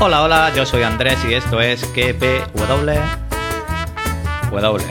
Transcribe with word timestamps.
Hola, 0.00 0.22
hola, 0.22 0.52
yo 0.54 0.64
soy 0.64 0.84
Andrés 0.84 1.18
y 1.28 1.34
esto 1.34 1.60
es 1.60 1.84
KPW. 1.86 2.92
W. 4.52 4.84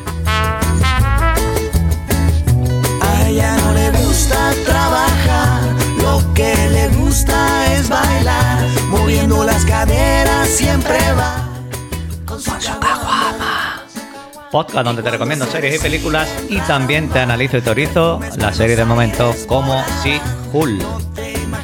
A 3.01 3.29
ella 3.29 3.55
no 3.55 3.73
le 3.73 3.91
gusta 3.91 4.51
trabajar, 4.65 5.61
lo 6.01 6.33
que 6.33 6.53
le 6.71 6.89
gusta 6.89 7.73
es 7.73 7.87
bailar, 7.87 8.67
moviendo 8.89 9.45
las 9.45 9.63
caderas 9.63 10.49
siempre 10.49 10.97
va 11.13 11.47
con 12.25 12.41
su 12.41 12.51
caguama. 12.51 13.83
Podcast 14.51 14.85
donde 14.85 15.03
te 15.03 15.09
recomiendo 15.09 15.45
series 15.45 15.77
y 15.77 15.79
películas 15.79 16.27
y 16.49 16.59
también 16.59 17.07
te 17.07 17.19
analizo 17.19 17.55
y 17.55 17.61
teorizo 17.61 18.19
la 18.35 18.51
serie 18.51 18.75
de 18.75 18.83
momento 18.83 19.33
como 19.47 19.85
si 20.03 20.19
Hull. 20.51 20.83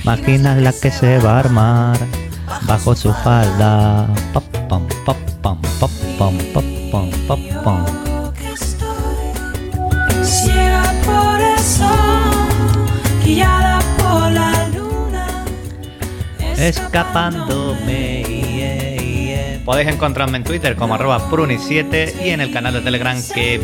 Máquina 0.06 0.56
la 0.56 0.72
que 0.72 0.92
se 0.92 1.20
va 1.20 1.36
a 1.36 1.40
armar 1.40 2.23
bajo 2.62 2.96
su 2.96 3.14
falda. 3.14 4.08
Pop, 4.34 4.44
pom, 4.70 4.88
pop, 5.06 5.18
pom, 5.42 5.58
pop, 5.80 5.92
pom, 6.18 6.38
pop, 6.54 6.64
pom, 6.92 7.12
pop, 7.28 7.40
pom. 7.64 7.86
que 8.34 8.52
estoy 8.52 10.24
ciega 10.24 10.84
por 11.06 11.40
el 11.40 11.60
sol, 11.60 11.88
guiada 13.26 13.80
por 13.98 14.32
la 14.32 14.68
luna, 14.70 15.28
Escapándome. 16.58 18.24
yeah, 18.24 18.98
yeah. 18.98 19.60
Podéis 19.66 19.90
encontrarme 19.90 20.38
en 20.38 20.44
Twitter 20.44 20.76
como 20.76 20.96
arroba 20.96 21.30
pruni7 21.30 22.22
y 22.26 22.30
en 22.30 22.42
el 22.42 22.52
canal 22.52 22.74
de 22.74 22.82
Telegram 22.82 23.18
que 23.34 23.58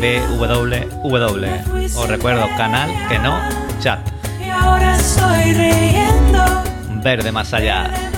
Os 1.96 2.08
recuerdo, 2.08 2.46
canal 2.56 2.90
que 3.08 3.18
no, 3.18 3.38
chat. 3.80 4.00
y 4.44 4.48
ahora 4.48 4.96
estoy 4.96 5.52
riendo 5.54 6.44
Verde 7.02 7.32
más 7.32 7.52
allá. 7.54 8.09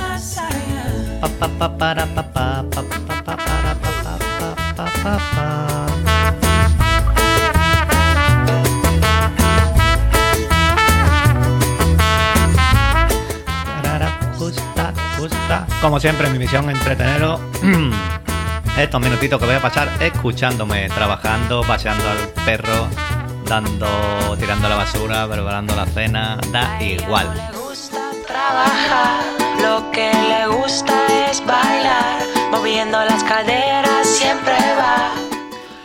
Como 15.82 15.98
siempre, 15.98 16.30
mi 16.30 16.38
misión 16.38 16.70
es 16.70 16.76
entreteneros 16.76 17.40
estos 18.78 19.00
minutitos 19.00 19.38
que 19.40 19.46
voy 19.46 19.56
a 19.56 19.60
pasar 19.60 19.88
escuchándome, 20.00 20.88
trabajando, 20.88 21.62
paseando 21.62 22.08
al 22.08 22.18
perro, 22.44 22.86
dando, 23.46 24.36
tirando 24.38 24.68
la 24.68 24.76
basura, 24.76 25.26
preparando 25.28 25.74
la 25.74 25.84
cena, 25.86 26.38
da 26.52 26.80
igual. 26.82 27.28
Le 27.34 27.58
gusta 27.58 27.98
trabajar, 28.26 29.24
lo 29.72 29.90
que 29.90 30.12
le 30.12 30.46
gusta 30.48 31.30
es 31.30 31.40
bailar, 31.46 32.20
moviendo 32.50 32.98
las 33.04 33.24
caderas 33.24 34.06
siempre 34.06 34.52
va 34.76 35.14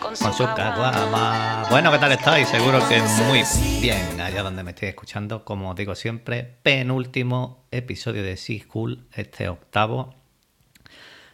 con 0.01 0.33
su 0.33 0.43
caguama. 0.43 1.65
Bueno, 1.69 1.89
¿qué 1.93 1.97
tal 1.97 2.11
estáis? 2.11 2.49
Seguro 2.49 2.79
que 2.89 3.01
muy 3.01 3.43
bien 3.81 4.19
allá 4.19 4.43
donde 4.43 4.63
me 4.63 4.71
estoy 4.71 4.89
escuchando. 4.89 5.45
Como 5.45 5.73
digo 5.73 5.95
siempre, 5.95 6.43
penúltimo 6.63 7.65
episodio 7.71 8.23
de 8.23 8.35
Sea 8.35 8.61
Cool, 8.67 9.07
este 9.13 9.47
octavo, 9.47 10.15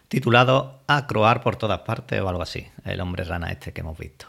titulado 0.08 0.84
A 0.86 1.08
croar 1.08 1.42
por 1.42 1.56
todas 1.56 1.80
partes 1.80 2.22
o 2.22 2.30
algo 2.30 2.44
así. 2.44 2.68
El 2.86 3.02
hombre 3.02 3.24
rana 3.24 3.52
este 3.52 3.74
que 3.74 3.82
hemos 3.82 3.98
visto. 3.98 4.28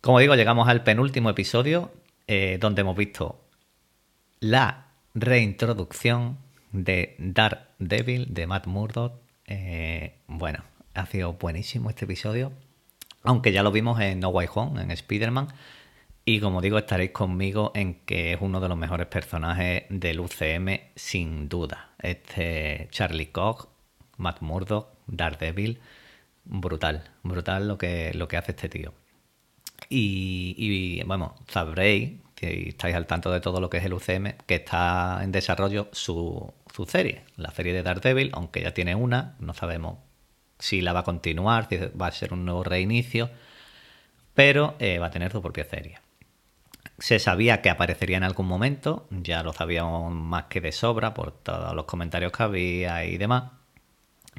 Como 0.00 0.20
digo, 0.20 0.36
llegamos 0.36 0.68
al 0.68 0.84
penúltimo 0.84 1.30
episodio 1.30 1.90
eh, 2.28 2.58
donde 2.60 2.82
hemos 2.82 2.96
visto 2.96 3.40
la 4.38 4.86
reintroducción 5.14 6.43
de 6.74 7.14
Daredevil 7.18 8.34
de 8.34 8.46
Matt 8.46 8.66
Murdock. 8.66 9.14
Eh, 9.46 10.18
bueno, 10.26 10.64
ha 10.94 11.06
sido 11.06 11.34
buenísimo 11.34 11.88
este 11.88 12.04
episodio. 12.04 12.52
Aunque 13.22 13.52
ya 13.52 13.62
lo 13.62 13.72
vimos 13.72 14.00
en 14.00 14.20
No 14.20 14.28
Way 14.28 14.48
Home, 14.54 14.82
en 14.82 14.90
Spider-Man. 14.90 15.48
Y 16.26 16.40
como 16.40 16.60
digo, 16.60 16.76
estaréis 16.78 17.12
conmigo 17.12 17.70
en 17.74 17.94
que 18.06 18.32
es 18.32 18.38
uno 18.40 18.60
de 18.60 18.68
los 18.68 18.76
mejores 18.76 19.06
personajes 19.06 19.84
del 19.88 20.20
UCM, 20.20 20.80
sin 20.96 21.48
duda. 21.48 21.90
Este 21.98 22.88
Charlie 22.90 23.26
Cox, 23.26 23.68
Matt 24.16 24.40
Murdock, 24.42 24.88
Daredevil. 25.06 25.80
Brutal, 26.44 27.10
brutal 27.22 27.68
lo 27.68 27.78
que, 27.78 28.12
lo 28.14 28.28
que 28.28 28.36
hace 28.36 28.52
este 28.52 28.68
tío. 28.68 28.92
Y, 29.88 30.54
y, 30.58 31.02
bueno, 31.04 31.36
sabréis, 31.48 32.12
si 32.36 32.68
estáis 32.68 32.94
al 32.94 33.06
tanto 33.06 33.30
de 33.30 33.40
todo 33.40 33.60
lo 33.60 33.70
que 33.70 33.78
es 33.78 33.84
el 33.84 33.94
UCM, 33.94 34.34
que 34.46 34.56
está 34.56 35.20
en 35.22 35.32
desarrollo 35.32 35.88
su, 35.92 36.52
serie, 36.86 37.24
la 37.36 37.50
serie 37.50 37.72
de 37.72 37.82
Daredevil, 37.82 38.30
aunque 38.32 38.62
ya 38.62 38.74
tiene 38.74 38.94
una, 38.94 39.36
no 39.38 39.54
sabemos 39.54 39.98
si 40.58 40.80
la 40.80 40.92
va 40.92 41.00
a 41.00 41.04
continuar, 41.04 41.68
si 41.68 41.78
va 41.78 42.06
a 42.06 42.12
ser 42.12 42.32
un 42.32 42.44
nuevo 42.44 42.64
reinicio, 42.64 43.30
pero 44.34 44.76
eh, 44.78 44.98
va 44.98 45.06
a 45.06 45.10
tener 45.10 45.32
su 45.32 45.42
propia 45.42 45.64
serie. 45.64 45.98
Se 46.98 47.18
sabía 47.18 47.60
que 47.60 47.70
aparecería 47.70 48.16
en 48.16 48.24
algún 48.24 48.46
momento, 48.46 49.06
ya 49.10 49.42
lo 49.42 49.52
sabíamos 49.52 50.12
más 50.12 50.44
que 50.44 50.60
de 50.60 50.72
sobra 50.72 51.12
por 51.14 51.32
todos 51.32 51.74
los 51.74 51.86
comentarios 51.86 52.32
que 52.32 52.42
había 52.42 53.04
y 53.04 53.16
demás, 53.16 53.44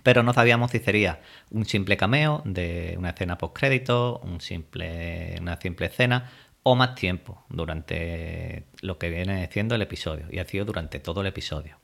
pero 0.03 0.23
no 0.23 0.33
sabíamos 0.33 0.71
si 0.71 0.79
sería 0.79 1.21
un 1.51 1.65
simple 1.65 1.97
cameo 1.97 2.41
de 2.45 2.95
una 2.97 3.09
escena 3.09 3.37
post 3.37 3.57
crédito, 3.57 4.19
un 4.23 4.41
simple, 4.41 5.35
una 5.41 5.59
simple 5.59 5.87
escena 5.87 6.31
o 6.67 6.75
más 6.75 6.95
tiempo 6.95 7.45
durante 7.47 8.65
lo 8.81 8.97
que 8.97 9.11
viene 9.11 9.47
siendo 9.51 9.75
el 9.75 9.83
episodio 9.83 10.25
y 10.31 10.39
ha 10.39 10.45
sido 10.45 10.65
durante 10.65 10.99
todo 10.99 11.21
el 11.21 11.27
episodio. 11.27 11.77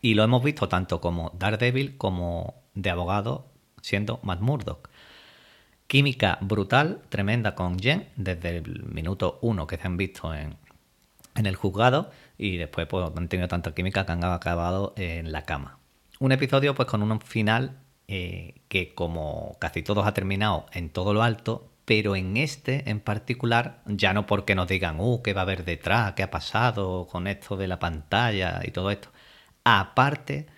Y 0.00 0.14
lo 0.14 0.22
hemos 0.22 0.44
visto 0.44 0.68
tanto 0.68 1.00
como 1.00 1.32
Daredevil 1.36 1.96
como 1.96 2.62
de 2.74 2.90
abogado 2.90 3.50
siendo 3.82 4.20
Matt 4.22 4.40
Murdock. 4.40 4.88
Química 5.88 6.38
brutal, 6.40 7.02
tremenda 7.08 7.56
con 7.56 7.76
Jen 7.76 8.08
desde 8.14 8.58
el 8.58 8.84
minuto 8.84 9.40
uno 9.42 9.66
que 9.66 9.78
se 9.78 9.88
han 9.88 9.96
visto 9.96 10.32
en, 10.32 10.54
en 11.34 11.46
el 11.46 11.56
juzgado 11.56 12.12
y 12.36 12.56
después 12.56 12.86
pues, 12.86 13.10
han 13.16 13.28
tenido 13.28 13.48
tanta 13.48 13.74
química 13.74 14.06
que 14.06 14.12
han 14.12 14.22
acabado 14.22 14.94
en 14.96 15.32
la 15.32 15.42
cama. 15.42 15.80
Un 16.20 16.30
episodio 16.30 16.76
pues 16.76 16.86
con 16.86 17.02
un 17.02 17.20
final 17.20 17.80
eh, 18.06 18.54
que 18.68 18.94
como 18.94 19.56
casi 19.58 19.82
todos 19.82 20.06
ha 20.06 20.14
terminado 20.14 20.66
en 20.72 20.88
todo 20.88 21.12
lo 21.12 21.24
alto, 21.24 21.67
pero 21.88 22.16
en 22.16 22.36
este 22.36 22.90
en 22.90 23.00
particular, 23.00 23.82
ya 23.86 24.12
no 24.12 24.26
porque 24.26 24.54
nos 24.54 24.68
digan, 24.68 25.00
uh, 25.00 25.22
qué 25.22 25.32
va 25.32 25.40
a 25.40 25.44
haber 25.44 25.64
detrás, 25.64 26.12
qué 26.12 26.22
ha 26.22 26.30
pasado 26.30 27.06
con 27.06 27.26
esto 27.26 27.56
de 27.56 27.66
la 27.66 27.78
pantalla 27.78 28.60
y 28.62 28.72
todo 28.72 28.90
esto. 28.90 29.10
Aparte, 29.64 30.48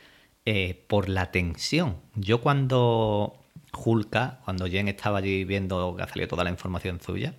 eh, 0.44 0.84
por 0.88 1.08
la 1.08 1.30
tensión. 1.30 1.98
Yo 2.16 2.40
cuando 2.40 3.38
Hulka, 3.72 4.40
cuando 4.44 4.66
Jen 4.66 4.88
estaba 4.88 5.18
allí 5.18 5.44
viendo 5.44 5.94
que 5.96 6.02
ha 6.02 6.08
salido 6.08 6.26
toda 6.28 6.42
la 6.44 6.50
información 6.50 7.00
suya 7.00 7.34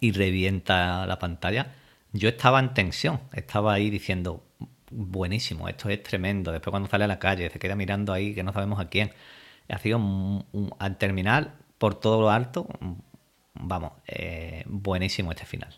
y 0.00 0.12
revienta 0.12 1.04
la 1.06 1.18
pantalla, 1.18 1.74
yo 2.12 2.28
estaba 2.28 2.60
en 2.60 2.74
tensión. 2.74 3.20
Estaba 3.32 3.74
ahí 3.74 3.90
diciendo, 3.90 4.44
buenísimo, 4.90 5.68
esto 5.68 5.88
es 5.88 6.02
tremendo. 6.04 6.52
Después 6.52 6.70
cuando 6.70 6.88
sale 6.88 7.04
a 7.04 7.08
la 7.08 7.18
calle, 7.18 7.50
se 7.50 7.58
queda 7.58 7.74
mirando 7.76 8.12
ahí 8.12 8.34
que 8.34 8.44
no 8.44 8.52
sabemos 8.52 8.78
a 8.80 8.88
quién. 8.88 9.12
Ha 9.68 9.78
sido 9.78 10.00
al 10.78 10.96
terminar 10.98 11.54
por 11.80 11.94
todo 11.94 12.20
lo 12.20 12.30
alto, 12.30 12.68
vamos, 13.54 13.92
eh, 14.06 14.64
buenísimo 14.66 15.32
este 15.32 15.46
final. 15.46 15.74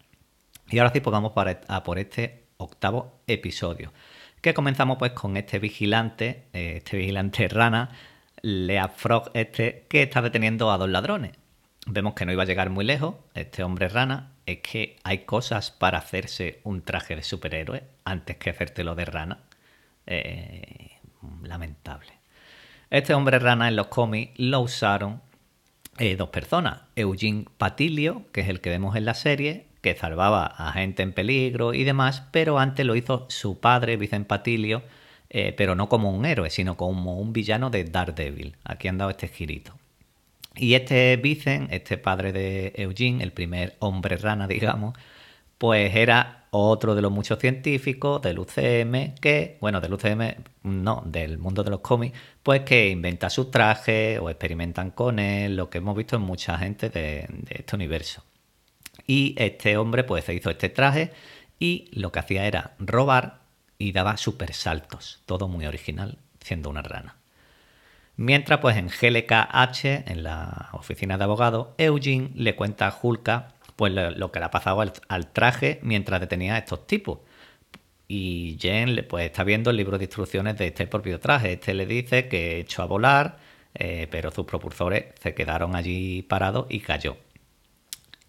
Y 0.69 0.81
ahora 0.81 0.91
sí, 0.93 0.99
pues 0.99 1.13
vamos 1.13 1.31
para- 1.31 1.61
a 1.69 1.85
por 1.85 2.01
este 2.01 2.47
octavo 2.57 3.21
episodio. 3.29 3.93
Que 4.41 4.53
comenzamos 4.53 4.99
pues 4.99 5.13
con 5.13 5.37
este 5.37 5.61
vigilante, 5.61 6.49
eh, 6.53 6.79
este 6.79 6.97
vigilante 6.97 7.47
rana, 7.47 7.91
Lea 8.43 8.89
Frog 8.89 9.31
este, 9.35 9.87
que 9.89 10.03
está 10.03 10.21
deteniendo 10.23 10.73
a 10.73 10.79
dos 10.79 10.91
ladrones. 10.91 11.37
Vemos 11.87 12.15
que 12.15 12.27
no 12.27 12.33
iba 12.33 12.43
a 12.43 12.47
llegar 12.47 12.69
muy 12.69 12.85
lejos, 12.85 13.15
este 13.35 13.63
hombre 13.63 13.89
rana, 13.89 14.33
es 14.45 14.59
que 14.59 14.97
hay 15.05 15.19
cosas 15.19 15.71
para 15.71 15.99
hacerse 15.99 16.61
un 16.65 16.83
traje 16.83 17.15
de 17.15 17.23
superhéroe 17.23 17.85
antes 18.05 18.39
que 18.39 18.51
hacértelo 18.51 18.97
de 18.97 19.05
rana. 19.05 19.39
Eh, 20.07 20.99
lamentable. 21.45 22.13
Este 22.91 23.15
hombre 23.15 23.39
rana 23.39 23.69
en 23.69 23.77
los 23.77 23.87
cómics 23.87 24.33
lo 24.37 24.61
usaron 24.63 25.23
eh, 25.99 26.17
dos 26.17 26.31
personas. 26.31 26.81
Eugene 26.97 27.45
Patilio, 27.59 28.25
que 28.33 28.41
es 28.43 28.49
el 28.49 28.61
que 28.61 28.71
vemos 28.71 28.97
en 28.97 29.05
la 29.05 29.15
serie, 29.15 29.67
que 29.83 29.95
salvaba 29.95 30.47
a 30.47 30.73
gente 30.73 31.03
en 31.03 31.13
peligro 31.13 31.75
y 31.75 31.85
demás, 31.85 32.25
pero 32.31 32.59
antes 32.59 32.87
lo 32.87 32.97
hizo 32.97 33.27
su 33.29 33.59
padre, 33.61 33.97
Vicente 33.97 34.29
Patilio, 34.29 34.83
eh, 35.29 35.53
pero 35.57 35.75
no 35.75 35.89
como 35.89 36.11
un 36.11 36.25
héroe, 36.25 36.51
sino 36.51 36.77
como 36.77 37.19
un 37.19 37.33
villano 37.33 37.71
de 37.71 37.85
Daredevil. 37.85 38.57
Aquí 38.65 38.89
han 38.89 38.99
dado 38.99 39.11
este 39.11 39.29
girito. 39.29 39.75
Y 40.55 40.75
este 40.75 41.17
Vicen, 41.17 41.69
este 41.71 41.99
padre 41.99 42.33
de 42.33 42.73
Eugene, 42.77 43.25
el 43.25 43.33
primer 43.33 43.77
hombre 43.79 44.17
rana, 44.17 44.47
digamos, 44.49 44.95
pues 45.63 45.95
era 45.95 46.49
otro 46.51 46.97
de 46.97 47.03
los 47.03 47.13
muchos 47.13 47.39
científicos 47.39 48.21
del 48.21 48.41
UCM 48.41 49.15
que, 49.21 49.59
bueno, 49.61 49.81
del 49.81 49.95
UCM, 49.95 50.35
no, 50.65 51.05
del 51.07 51.39
mundo 51.39 51.63
de 51.63 51.71
los 51.71 51.79
cómics, 51.79 52.19
pues 52.43 52.63
que 52.63 52.89
inventa 52.89 53.31
sus 53.31 53.53
trajes 53.53 54.19
o 54.19 54.29
experimentan 54.29 54.91
con 54.91 55.21
él, 55.21 55.55
lo 55.55 55.71
que 55.71 55.79
hemos 55.79 55.97
visto 55.97 56.17
en 56.17 56.23
mucha 56.23 56.59
gente 56.59 56.91
de, 56.91 57.29
este 57.49 57.77
universo. 57.77 58.25
Y 59.07 59.37
este 59.39 59.77
hombre 59.77 60.03
pues 60.03 60.25
se 60.25 60.35
hizo 60.35 60.51
este 60.51 60.69
traje 60.69 61.13
y 61.61 61.89
lo 61.93 62.11
que 62.11 62.19
hacía 62.19 62.45
era 62.45 62.75
robar 62.81 63.43
y 63.79 63.93
daba 63.93 64.17
super 64.17 64.55
saltos, 64.55 65.23
todo 65.27 65.47
muy 65.47 65.67
original, 65.67 66.19
siendo 66.41 66.71
una 66.71 66.83
rana. 66.83 67.19
Mientras, 68.17 68.59
pues 68.59 68.77
en 68.77 68.89
GLKH, 68.89 70.11
en 70.11 70.25
la 70.25 70.71
oficina 70.73 71.19
de 71.19 71.25
abogados, 71.25 71.69
Eugene 71.79 72.33
le 72.35 72.57
cuenta 72.57 72.89
a 72.89 72.99
Hulka 73.01 73.55
pues 73.77 73.93
lo, 73.93 74.33
que 74.33 74.39
le 74.39 74.45
ha 74.45 74.51
pasado 74.51 74.81
al, 74.81 75.33
traje 75.33 75.81
mientras 75.83 76.21
detenía 76.21 76.59
estos 76.59 76.87
tipos. 76.87 77.21
Y 78.09 78.59
Jen 78.61 79.07
pues 79.09 79.27
está 79.27 79.45
viendo 79.45 79.71
el 79.71 79.77
libro 79.77 79.99
de 79.99 80.05
instrucciones 80.05 80.59
de 80.59 80.69
este 80.69 80.87
propio 80.87 81.19
traje. 81.21 81.55
Este 81.55 81.75
le 81.75 81.87
dice 81.87 82.29
que 82.29 82.61
echó 82.61 82.83
a 82.83 82.87
volar, 82.87 83.39
eh, 83.75 84.07
pero 84.11 84.31
sus 84.31 84.45
propulsores 84.45 85.07
se 85.21 85.35
quedaron 85.35 85.77
allí 85.77 86.23
parados 86.23 86.67
y 86.69 86.81
cayó. 86.81 87.17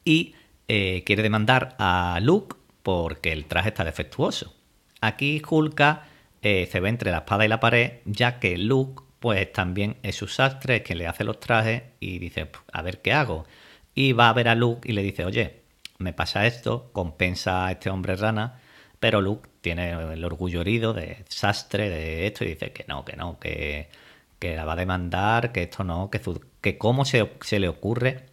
Y 0.05 0.35
eh, 0.67 1.03
quiere 1.05 1.23
demandar 1.23 1.75
a 1.79 2.19
Luke 2.21 2.55
porque 2.81 3.31
el 3.31 3.45
traje 3.45 3.69
está 3.69 3.83
defectuoso. 3.83 4.53
Aquí 5.01 5.41
Hulka 5.47 6.07
eh, 6.41 6.67
se 6.71 6.79
ve 6.79 6.89
entre 6.89 7.11
la 7.11 7.19
espada 7.19 7.45
y 7.45 7.47
la 7.49 7.59
pared, 7.59 7.99
ya 8.05 8.39
que 8.39 8.57
Luke 8.57 9.03
pues 9.19 9.51
también 9.53 9.95
es 10.03 10.15
su 10.15 10.27
sastre, 10.27 10.83
quien 10.83 10.97
le 10.97 11.07
hace 11.07 11.23
los 11.23 11.39
trajes 11.39 11.83
y 12.01 12.19
dice, 12.19 12.49
a 12.73 12.81
ver 12.81 13.01
qué 13.01 13.13
hago. 13.13 13.45
Y 13.95 14.13
va 14.13 14.29
a 14.29 14.33
ver 14.33 14.47
a 14.47 14.55
Luke 14.55 14.89
y 14.89 14.93
le 14.93 15.03
dice, 15.03 15.25
oye, 15.25 15.61
me 15.99 16.13
pasa 16.13 16.45
esto, 16.45 16.89
compensa 16.93 17.65
a 17.65 17.71
este 17.71 17.89
hombre 17.89 18.15
rana, 18.15 18.59
pero 18.99 19.21
Luke 19.21 19.49
tiene 19.61 19.91
el 19.91 20.23
orgullo 20.23 20.61
herido 20.61 20.93
de 20.93 21.23
sastre 21.27 21.89
de 21.89 22.27
esto 22.27 22.43
y 22.43 22.49
dice 22.49 22.71
que 22.71 22.85
no, 22.87 23.05
que 23.05 23.15
no, 23.15 23.39
que, 23.39 23.89
que 24.39 24.55
la 24.55 24.65
va 24.65 24.73
a 24.73 24.77
demandar, 24.77 25.51
que 25.51 25.63
esto 25.63 25.83
no, 25.83 26.09
que, 26.09 26.21
que 26.61 26.77
cómo 26.77 27.05
se, 27.05 27.29
le 27.59 27.67
ocurre 27.67 28.25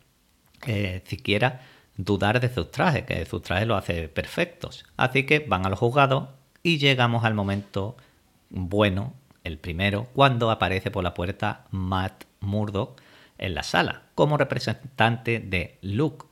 eh, 0.66 1.02
siquiera 1.06 1.62
dudar 1.96 2.40
de 2.40 2.52
sus 2.52 2.70
trajes, 2.70 3.04
que 3.04 3.24
sus 3.26 3.42
trajes 3.42 3.66
lo 3.66 3.76
hace 3.76 4.08
perfectos. 4.08 4.86
Así 4.96 5.24
que 5.24 5.40
van 5.40 5.66
a 5.66 5.68
los 5.68 5.78
juzgados 5.78 6.28
y 6.62 6.78
llegamos 6.78 7.24
al 7.24 7.34
momento 7.34 7.96
bueno 8.48 9.14
el 9.44 9.58
primero, 9.58 10.08
cuando 10.14 10.50
aparece 10.50 10.90
por 10.90 11.02
la 11.02 11.14
puerta 11.14 11.64
Matt 11.70 12.24
Murdock 12.40 13.00
en 13.40 13.54
la 13.54 13.62
sala, 13.62 14.02
como 14.14 14.36
representante 14.36 15.40
de 15.40 15.78
Luke. 15.82 16.26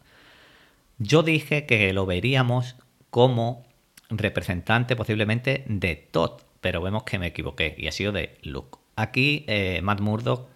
Yo 0.99 1.23
dije 1.23 1.67
que 1.67 1.93
lo 1.93 2.07
veríamos 2.07 2.77
como 3.11 3.67
representante 4.11 4.95
posiblemente 4.95 5.65
de 5.67 5.97
Todd, 5.97 6.43
pero 6.61 6.83
vemos 6.83 7.03
que 7.05 7.19
me 7.19 7.29
equivoqué 7.29 7.75
y 7.77 7.89
ha 7.89 7.93
sido 7.93 8.13
de 8.13 8.39
Luke. 8.43 8.79
Aquí 8.97 9.45
eh, 9.49 9.81
Matt 9.83 10.01
Murdock 10.01 10.49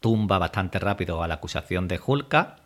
tumba 0.00 0.38
bastante 0.38 0.78
rápido 0.78 1.22
a 1.22 1.28
la 1.28 1.34
acusación 1.34 1.88
de 1.88 2.00
Hulka, 2.04 2.56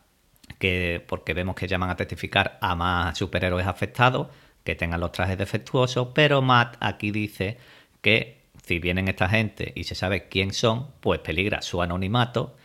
que, 0.59 1.05
porque 1.07 1.35
vemos 1.35 1.55
que 1.55 1.69
llaman 1.69 1.91
a 1.91 1.97
testificar 1.97 2.59
a 2.61 2.75
más 2.75 3.19
superhéroes 3.19 3.67
afectados 3.67 4.29
que 4.65 4.75
tengan 4.75 5.01
los 5.01 5.13
trajes 5.13 5.39
defectuosos, 5.39 6.09
pero 6.15 6.43
Matt 6.43 6.77
aquí 6.81 7.11
dice 7.11 7.59
que 8.03 8.43
si 8.65 8.79
vienen 8.81 9.09
esta 9.09 9.29
gente 9.29 9.73
y 9.75 9.85
se 9.85 9.95
sabe 9.95 10.29
quién 10.29 10.53
son, 10.53 10.89
pues 11.01 11.21
peligra 11.21 11.63
su 11.63 11.81
anonimato 11.81 12.57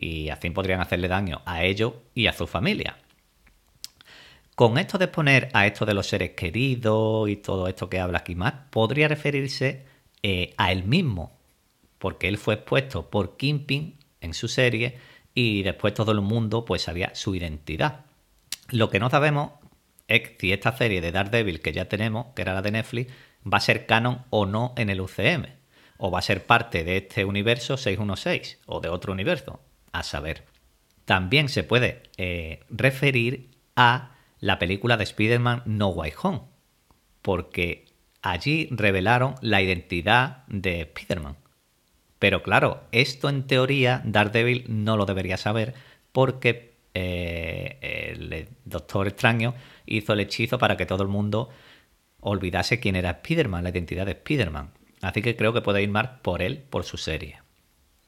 y 0.00 0.30
así 0.30 0.48
podrían 0.48 0.80
hacerle 0.80 1.08
daño 1.08 1.42
a 1.44 1.62
ellos 1.62 1.92
y 2.14 2.26
a 2.26 2.32
su 2.32 2.46
familia. 2.46 2.96
Con 4.54 4.78
esto 4.78 4.96
de 4.96 5.04
exponer 5.04 5.50
a 5.52 5.66
esto 5.66 5.84
de 5.84 5.92
los 5.92 6.08
seres 6.08 6.30
queridos 6.30 7.28
y 7.28 7.36
todo 7.36 7.68
esto 7.68 7.90
que 7.90 8.00
habla 8.00 8.18
aquí 8.18 8.36
podría 8.70 9.08
referirse 9.08 9.84
eh, 10.22 10.54
a 10.56 10.72
él 10.72 10.84
mismo, 10.84 11.38
porque 11.98 12.28
él 12.28 12.38
fue 12.38 12.54
expuesto 12.54 13.10
por 13.10 13.36
Kingpin 13.36 13.98
en 14.22 14.32
su 14.32 14.48
serie 14.48 14.98
y 15.34 15.62
después 15.62 15.92
todo 15.92 16.12
el 16.12 16.22
mundo 16.22 16.64
pues 16.64 16.82
sabía 16.82 17.14
su 17.14 17.34
identidad. 17.34 18.06
Lo 18.70 18.88
que 18.88 19.00
no 19.00 19.10
sabemos 19.10 19.52
es 20.08 20.32
si 20.38 20.52
esta 20.52 20.76
serie 20.76 21.02
de 21.02 21.12
Daredevil 21.12 21.60
que 21.60 21.72
ya 21.72 21.86
tenemos, 21.86 22.26
que 22.34 22.42
era 22.42 22.54
la 22.54 22.62
de 22.62 22.70
Netflix, 22.70 23.12
va 23.46 23.58
a 23.58 23.60
ser 23.60 23.84
canon 23.84 24.24
o 24.30 24.46
no 24.46 24.72
en 24.78 24.88
el 24.88 25.00
UCM, 25.02 25.44
o 25.98 26.10
va 26.10 26.20
a 26.20 26.22
ser 26.22 26.46
parte 26.46 26.84
de 26.84 26.98
este 26.98 27.26
universo 27.26 27.76
616 27.76 28.60
o 28.66 28.80
de 28.80 28.88
otro 28.88 29.12
universo, 29.12 29.60
a 29.92 30.02
saber. 30.02 30.44
También 31.04 31.48
se 31.48 31.64
puede 31.64 32.02
eh, 32.16 32.60
referir 32.70 33.50
a 33.76 34.16
la 34.38 34.58
película 34.58 34.96
de 34.96 35.04
Spider-Man 35.04 35.62
No 35.66 35.88
Way 35.88 36.12
Home, 36.22 36.42
porque 37.22 37.86
allí 38.22 38.68
revelaron 38.70 39.34
la 39.40 39.62
identidad 39.62 40.44
de 40.46 40.82
Spider-Man. 40.82 41.36
Pero 42.18 42.42
claro, 42.42 42.82
esto 42.92 43.28
en 43.28 43.46
teoría 43.46 44.02
Daredevil 44.04 44.64
no 44.68 44.96
lo 44.96 45.06
debería 45.06 45.36
saber 45.36 45.74
porque 46.12 46.74
eh, 46.92 47.78
el 48.12 48.48
Doctor 48.64 49.08
Extraño 49.08 49.54
hizo 49.86 50.12
el 50.12 50.20
hechizo 50.20 50.58
para 50.58 50.76
que 50.76 50.86
todo 50.86 51.02
el 51.02 51.08
mundo 51.08 51.48
olvidase 52.20 52.80
quién 52.80 52.96
era 52.96 53.10
Spider-Man, 53.10 53.64
la 53.64 53.70
identidad 53.70 54.06
de 54.06 54.12
Spider-Man. 54.12 54.72
Así 55.02 55.22
que 55.22 55.36
creo 55.36 55.52
que 55.52 55.62
puede 55.62 55.82
ir 55.82 55.88
más 55.88 56.08
por 56.22 56.42
él, 56.42 56.58
por 56.58 56.84
su 56.84 56.96
serie. 56.98 57.40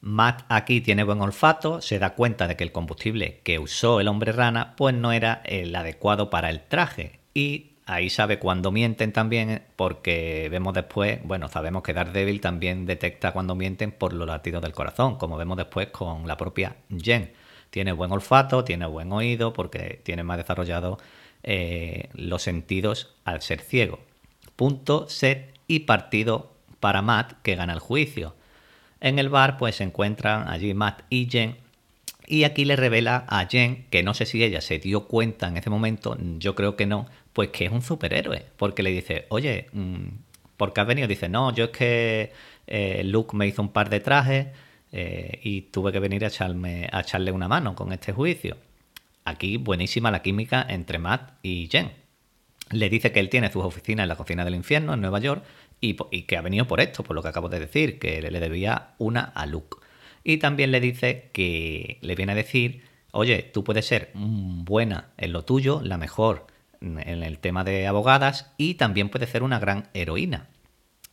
Matt 0.05 0.43
aquí 0.49 0.81
tiene 0.81 1.05
buen 1.05 1.21
olfato, 1.21 1.81
se 1.81 1.97
da 1.97 2.13
cuenta 2.13 2.49
de 2.49 2.57
que 2.57 2.65
el 2.65 2.73
combustible 2.73 3.39
que 3.43 3.57
usó 3.57 4.01
el 4.01 4.09
hombre 4.09 4.33
rana 4.33 4.75
pues 4.75 4.93
no 4.93 5.13
era 5.13 5.41
el 5.45 5.73
adecuado 5.73 6.29
para 6.29 6.49
el 6.49 6.59
traje 6.59 7.21
y 7.33 7.71
ahí 7.85 8.09
sabe 8.09 8.37
cuando 8.37 8.69
mienten 8.69 9.13
también 9.13 9.63
porque 9.77 10.49
vemos 10.51 10.73
después, 10.73 11.19
bueno, 11.23 11.47
sabemos 11.47 11.83
que 11.83 11.93
Daredevil 11.93 12.41
también 12.41 12.85
detecta 12.85 13.31
cuando 13.31 13.55
mienten 13.55 13.93
por 13.93 14.11
los 14.11 14.27
latidos 14.27 14.61
del 14.61 14.73
corazón, 14.73 15.17
como 15.17 15.37
vemos 15.37 15.55
después 15.55 15.87
con 15.87 16.27
la 16.27 16.35
propia 16.35 16.75
Jen. 16.89 17.31
Tiene 17.69 17.93
buen 17.93 18.11
olfato, 18.11 18.65
tiene 18.65 18.85
buen 18.87 19.09
oído 19.13 19.53
porque 19.53 20.01
tiene 20.03 20.23
más 20.23 20.37
desarrollado 20.37 20.97
eh, 21.43 22.09
los 22.13 22.41
sentidos 22.41 23.15
al 23.23 23.41
ser 23.41 23.61
ciego. 23.61 23.99
Punto, 24.57 25.07
set 25.07 25.57
y 25.65 25.79
partido 25.79 26.51
para 26.81 27.01
Matt 27.01 27.41
que 27.41 27.55
gana 27.55 27.71
el 27.71 27.79
juicio. 27.79 28.35
En 29.03 29.19
el 29.19 29.29
bar 29.29 29.57
pues 29.57 29.75
se 29.75 29.83
encuentran 29.83 30.47
allí 30.47 30.73
Matt 30.73 31.01
y 31.09 31.29
Jen 31.29 31.57
y 32.25 32.45
aquí 32.45 32.63
le 32.63 32.75
revela 32.75 33.25
a 33.27 33.45
Jen, 33.47 33.85
que 33.89 34.01
no 34.01 34.13
sé 34.13 34.25
si 34.25 34.43
ella 34.43 34.61
se 34.61 34.79
dio 34.79 35.07
cuenta 35.07 35.47
en 35.47 35.57
ese 35.57 35.69
momento, 35.69 36.17
yo 36.37 36.55
creo 36.55 36.75
que 36.75 36.85
no, 36.85 37.07
pues 37.33 37.49
que 37.49 37.65
es 37.65 37.71
un 37.71 37.81
superhéroe, 37.81 38.45
porque 38.55 38.81
le 38.81 38.91
dice, 38.91 39.25
oye, 39.29 39.67
mm, 39.73 40.07
¿por 40.55 40.71
qué 40.71 40.81
has 40.81 40.87
venido? 40.87 41.07
Dice, 41.07 41.27
no, 41.27 41.53
yo 41.53 41.65
es 41.65 41.69
que 41.71 42.31
eh, 42.65 43.03
Luke 43.03 43.35
me 43.35 43.45
hizo 43.45 43.61
un 43.61 43.73
par 43.73 43.89
de 43.89 43.99
trajes 43.99 44.47
eh, 44.93 45.39
y 45.43 45.63
tuve 45.63 45.91
que 45.91 45.99
venir 45.99 46.23
a, 46.23 46.27
a 46.27 47.01
echarle 47.01 47.31
una 47.31 47.49
mano 47.49 47.75
con 47.75 47.91
este 47.91 48.13
juicio. 48.13 48.55
Aquí 49.25 49.57
buenísima 49.57 50.09
la 50.09 50.21
química 50.21 50.65
entre 50.69 50.99
Matt 50.99 51.33
y 51.41 51.67
Jen. 51.69 51.91
Le 52.71 52.89
dice 52.89 53.11
que 53.11 53.19
él 53.19 53.29
tiene 53.29 53.51
sus 53.51 53.63
oficinas 53.63 54.03
en 54.03 54.09
la 54.09 54.15
cocina 54.15 54.45
del 54.45 54.55
infierno 54.55 54.93
en 54.93 55.01
Nueva 55.01 55.19
York 55.19 55.43
y, 55.83 56.21
que 56.23 56.37
ha 56.37 56.41
venido 56.41 56.65
por 56.65 56.79
esto, 56.79 57.03
por 57.03 57.15
lo 57.15 57.21
que 57.21 57.27
acabo 57.27 57.49
de 57.49 57.59
decir, 57.59 57.99
que 57.99 58.21
le 58.21 58.39
debía 58.39 58.93
una 58.97 59.21
a 59.21 59.45
Luke. 59.45 59.77
Y 60.23 60.37
también 60.37 60.71
le 60.71 60.79
dice 60.79 61.29
que 61.33 61.97
le 62.01 62.15
viene 62.15 62.31
a 62.31 62.35
decir, 62.35 62.83
oye, 63.11 63.43
tú 63.43 63.65
puedes 63.65 63.85
ser 63.85 64.11
buena 64.13 65.09
en 65.17 65.33
lo 65.33 65.43
tuyo, 65.43 65.81
la 65.83 65.97
mejor 65.97 66.47
en 66.79 67.23
el 67.23 67.39
tema 67.39 67.63
de 67.63 67.87
abogadas 67.87 68.51
y 68.57 68.75
también 68.75 69.09
puedes 69.09 69.29
ser 69.29 69.43
una 69.43 69.59
gran 69.59 69.89
heroína. 69.93 70.47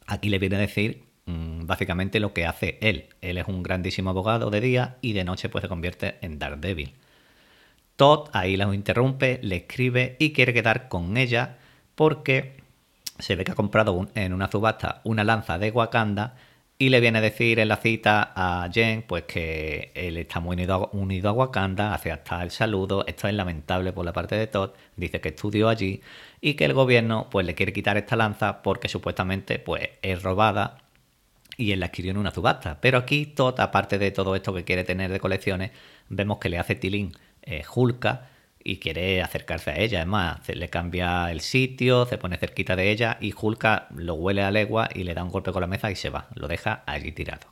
Aquí 0.07 0.29
le 0.29 0.41
viene 0.41 0.57
a 0.57 0.61
decir 0.61 1.05
mm, 1.27 1.67
básicamente 1.67 2.19
lo 2.19 2.33
que 2.33 2.47
hace 2.47 2.79
él. 2.81 3.07
Él 3.21 3.39
es 3.39 3.47
un 3.47 3.62
grandísimo 3.62 4.11
abogado 4.11 4.50
de 4.50 4.61
día 4.61 4.97
y 5.00 5.12
de 5.12 5.25
noche 5.25 5.49
pues 5.49 5.62
se 5.62 5.69
convierte 5.69 6.17
en 6.23 6.39
Daredevil. 6.39 6.95
Todd 7.95 8.31
ahí 8.33 8.57
la 8.57 8.73
interrumpe, 8.75 9.39
le 9.43 9.57
escribe 9.57 10.17
y 10.19 10.33
quiere 10.33 10.55
quedar 10.55 10.89
con 10.89 11.17
ella 11.17 11.59
porque 11.95 12.60
se 13.21 13.37
ve 13.37 13.45
que 13.45 13.53
ha 13.53 13.55
comprado 13.55 14.09
en 14.15 14.33
una 14.33 14.50
subasta 14.50 15.00
una 15.05 15.25
lanza 15.25 15.59
de 15.59 15.71
Wakanda 15.71 16.37
y 16.79 16.89
le 16.89 17.00
viene 17.00 17.19
a 17.19 17.21
decir 17.21 17.59
en 17.59 17.69
la 17.69 17.77
cita 17.77 18.33
a 18.35 18.69
Jen 18.73 19.03
pues 19.03 19.25
que 19.25 19.93
él 19.95 20.17
está 20.17 20.41
muy 20.41 20.57
unido 20.93 21.29
a, 21.29 21.33
Wakanda, 21.33 21.93
hace 21.93 22.11
hasta 22.11 22.43
el 22.43 22.50
saludo, 22.50 23.05
esto 23.07 23.29
es 23.29 23.35
lamentable 23.35 23.93
por 23.93 24.07
la 24.07 24.15
parte 24.15 24.35
de 24.37 24.47
Todd, 24.47 24.71
dice 24.97 25.21
que 25.21 25.29
estudió 25.29 25.69
allí 25.69 26.00
y 26.41 26.55
que 26.55 26.65
el 26.65 26.73
gobierno 26.73 27.29
pues 27.31 27.45
le 27.45 27.55
quiere 27.55 27.75
quitar 27.75 27.99
esta 27.99 28.17
lanza 28.17 28.62
porque 28.62 28.89
supuestamente 28.89 29.59
pues 29.59 29.91
es 30.00 30.23
robada 30.23 30.79
y 31.59 31.73
él 31.73 31.81
la 31.81 31.87
adquirió 31.87 32.12
en 32.12 32.17
una 32.17 32.31
subasta. 32.31 32.81
Pero 32.81 32.97
aquí 32.97 33.27
Todd, 33.27 33.61
aparte 33.61 33.99
de 33.99 34.11
todo 34.11 34.35
esto 34.35 34.55
que 34.55 34.65
quiere 34.65 34.83
tener 34.83 35.12
de 35.12 35.21
colecciones, 35.21 35.73
vemos 36.09 36.39
que 36.39 36.49
le 36.49 36.59
hace 36.59 36.77
tilín 36.77 37.12
eh, 37.43 37.62
Hulka 37.75 38.31
y 38.62 38.79
quiere 38.79 39.23
acercarse 39.23 39.71
a 39.71 39.79
ella. 39.79 40.00
Es 40.00 40.07
más, 40.07 40.45
se 40.45 40.55
le 40.55 40.69
cambia 40.69 41.31
el 41.31 41.40
sitio, 41.40 42.07
se 42.07 42.19
pone 42.19 42.37
cerquita 42.37 42.76
de 42.76 42.90
ella 42.90 43.19
y 43.21 43.35
Hulka 43.38 43.88
lo 43.95 44.14
huele 44.14 44.43
a 44.43 44.50
legua 44.50 44.88
y 44.95 45.05
le 45.05 45.14
da 45.14 45.25
un 45.25 45.31
golpe 45.31 45.52
con 45.52 45.61
la 45.61 45.67
mesa 45.67 45.90
y 45.90 45.97
se 45.97 46.11
va. 46.11 46.29
Lo 46.35 46.49
deja 46.49 46.83
allí 46.87 47.12
tirado. 47.12 47.49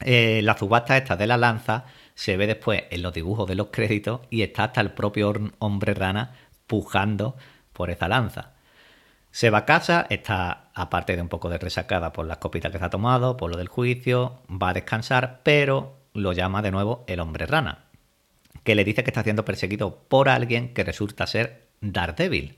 Eh, 0.00 0.40
la 0.42 0.56
subasta 0.56 0.96
esta 0.96 1.16
de 1.16 1.26
la 1.26 1.36
lanza 1.36 1.84
se 2.14 2.36
ve 2.36 2.46
después 2.46 2.84
en 2.90 3.02
los 3.02 3.12
dibujos 3.12 3.48
de 3.48 3.54
los 3.54 3.68
créditos 3.68 4.20
y 4.30 4.42
está 4.42 4.64
hasta 4.64 4.80
el 4.80 4.92
propio 4.92 5.32
hombre 5.58 5.94
rana 5.94 6.34
pujando 6.66 7.36
por 7.72 7.90
esa 7.90 8.08
lanza. 8.08 8.52
Se 9.30 9.48
va 9.50 9.58
a 9.58 9.64
casa, 9.64 10.06
está 10.10 10.70
aparte 10.74 11.16
de 11.16 11.22
un 11.22 11.28
poco 11.28 11.48
de 11.48 11.58
resacada 11.58 12.12
por 12.12 12.26
las 12.26 12.36
copitas 12.36 12.70
que 12.70 12.78
se 12.78 12.84
ha 12.84 12.90
tomado, 12.90 13.36
por 13.36 13.50
lo 13.50 13.56
del 13.56 13.68
juicio, 13.68 14.42
va 14.50 14.70
a 14.70 14.74
descansar, 14.74 15.40
pero 15.42 15.96
lo 16.12 16.32
llama 16.32 16.60
de 16.60 16.70
nuevo 16.70 17.04
el 17.06 17.20
hombre 17.20 17.46
rana 17.46 17.91
que 18.64 18.74
le 18.74 18.84
dice 18.84 19.04
que 19.04 19.10
está 19.10 19.22
siendo 19.22 19.44
perseguido 19.44 20.04
por 20.08 20.28
alguien 20.28 20.72
que 20.74 20.84
resulta 20.84 21.26
ser 21.26 21.68
Daredevil. 21.80 22.56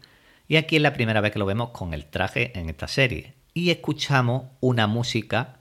Y 0.48 0.56
aquí 0.56 0.76
es 0.76 0.82
la 0.82 0.92
primera 0.92 1.20
vez 1.20 1.32
que 1.32 1.38
lo 1.38 1.46
vemos 1.46 1.70
con 1.70 1.94
el 1.94 2.04
traje 2.06 2.58
en 2.58 2.68
esta 2.68 2.88
serie. 2.88 3.34
Y 3.54 3.70
escuchamos 3.70 4.44
una 4.60 4.86
música 4.86 5.56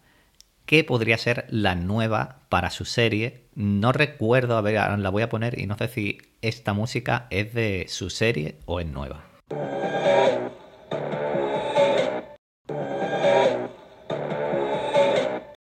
que 0.66 0.84
podría 0.84 1.18
ser 1.18 1.46
la 1.50 1.76
nueva 1.76 2.40
para 2.50 2.70
su 2.70 2.86
serie. 2.86 3.46
No 3.56 3.92
recuerdo, 3.92 4.58
a 4.58 4.62
ver, 4.62 4.76
la 5.00 5.10
voy 5.10 5.24
a 5.24 5.30
poner 5.30 5.60
y 5.60 5.68
no 5.68 5.78
sé 5.78 5.88
si 5.88 6.18
esta 6.42 6.74
música 6.74 7.28
es 7.30 7.54
de 7.54 7.86
su 7.88 8.10
serie 8.10 8.58
o 8.66 8.80
es 8.80 8.88
nueva. 8.88 9.26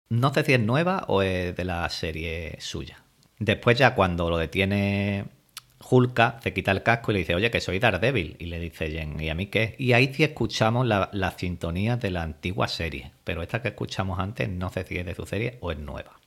No 0.09 0.33
sé 0.33 0.43
si 0.43 0.53
es 0.53 0.59
nueva 0.59 1.05
o 1.07 1.21
es 1.21 1.55
de 1.55 1.65
la 1.65 1.89
serie 1.89 2.57
suya. 2.59 3.03
Después 3.41 3.75
ya 3.75 3.95
cuando 3.95 4.29
lo 4.29 4.37
detiene 4.37 5.25
Hulka, 5.89 6.39
se 6.43 6.53
quita 6.53 6.69
el 6.69 6.83
casco 6.83 7.09
y 7.09 7.15
le 7.15 7.19
dice, 7.21 7.33
oye, 7.33 7.49
que 7.49 7.59
soy 7.59 7.79
Daredevil. 7.79 8.35
Y 8.37 8.45
le 8.45 8.59
dice 8.59 8.91
Jen, 8.91 9.19
¿y 9.19 9.29
a 9.29 9.33
mí 9.33 9.47
qué? 9.47 9.75
Y 9.79 9.93
ahí 9.93 10.13
sí 10.13 10.23
escuchamos 10.23 10.85
las 10.85 11.09
la 11.11 11.31
sintonías 11.31 11.99
de 11.99 12.11
la 12.11 12.21
antigua 12.21 12.67
serie. 12.67 13.13
Pero 13.23 13.41
esta 13.41 13.63
que 13.63 13.69
escuchamos 13.69 14.19
antes 14.19 14.47
no 14.47 14.69
sé 14.69 14.83
si 14.83 14.99
es 14.99 15.07
de 15.07 15.15
su 15.15 15.25
serie 15.25 15.57
o 15.61 15.71
es 15.71 15.79
nueva. 15.79 16.19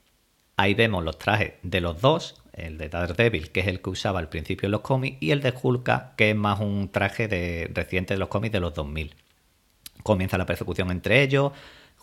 Ahí 0.57 0.73
vemos 0.73 1.05
los 1.05 1.17
trajes 1.17 1.53
de 1.63 1.79
los 1.79 2.01
dos, 2.01 2.35
el 2.51 2.77
de 2.77 2.89
Daredevil, 2.89 3.49
que 3.53 3.61
es 3.61 3.67
el 3.67 3.81
que 3.81 3.91
usaba 3.91 4.19
al 4.19 4.27
principio 4.27 4.67
en 4.67 4.73
los 4.73 4.81
cómics, 4.81 5.15
y 5.21 5.31
el 5.31 5.41
de 5.41 5.53
Hulka, 5.63 6.15
que 6.17 6.31
es 6.31 6.35
más 6.35 6.59
un 6.59 6.89
traje 6.91 7.29
de, 7.29 7.71
reciente 7.73 8.15
de 8.15 8.19
los 8.19 8.27
cómics 8.27 8.51
de 8.51 8.59
los 8.59 8.73
2000. 8.73 9.15
Comienza 10.03 10.37
la 10.37 10.45
persecución 10.45 10.91
entre 10.91 11.23
ellos, 11.23 11.53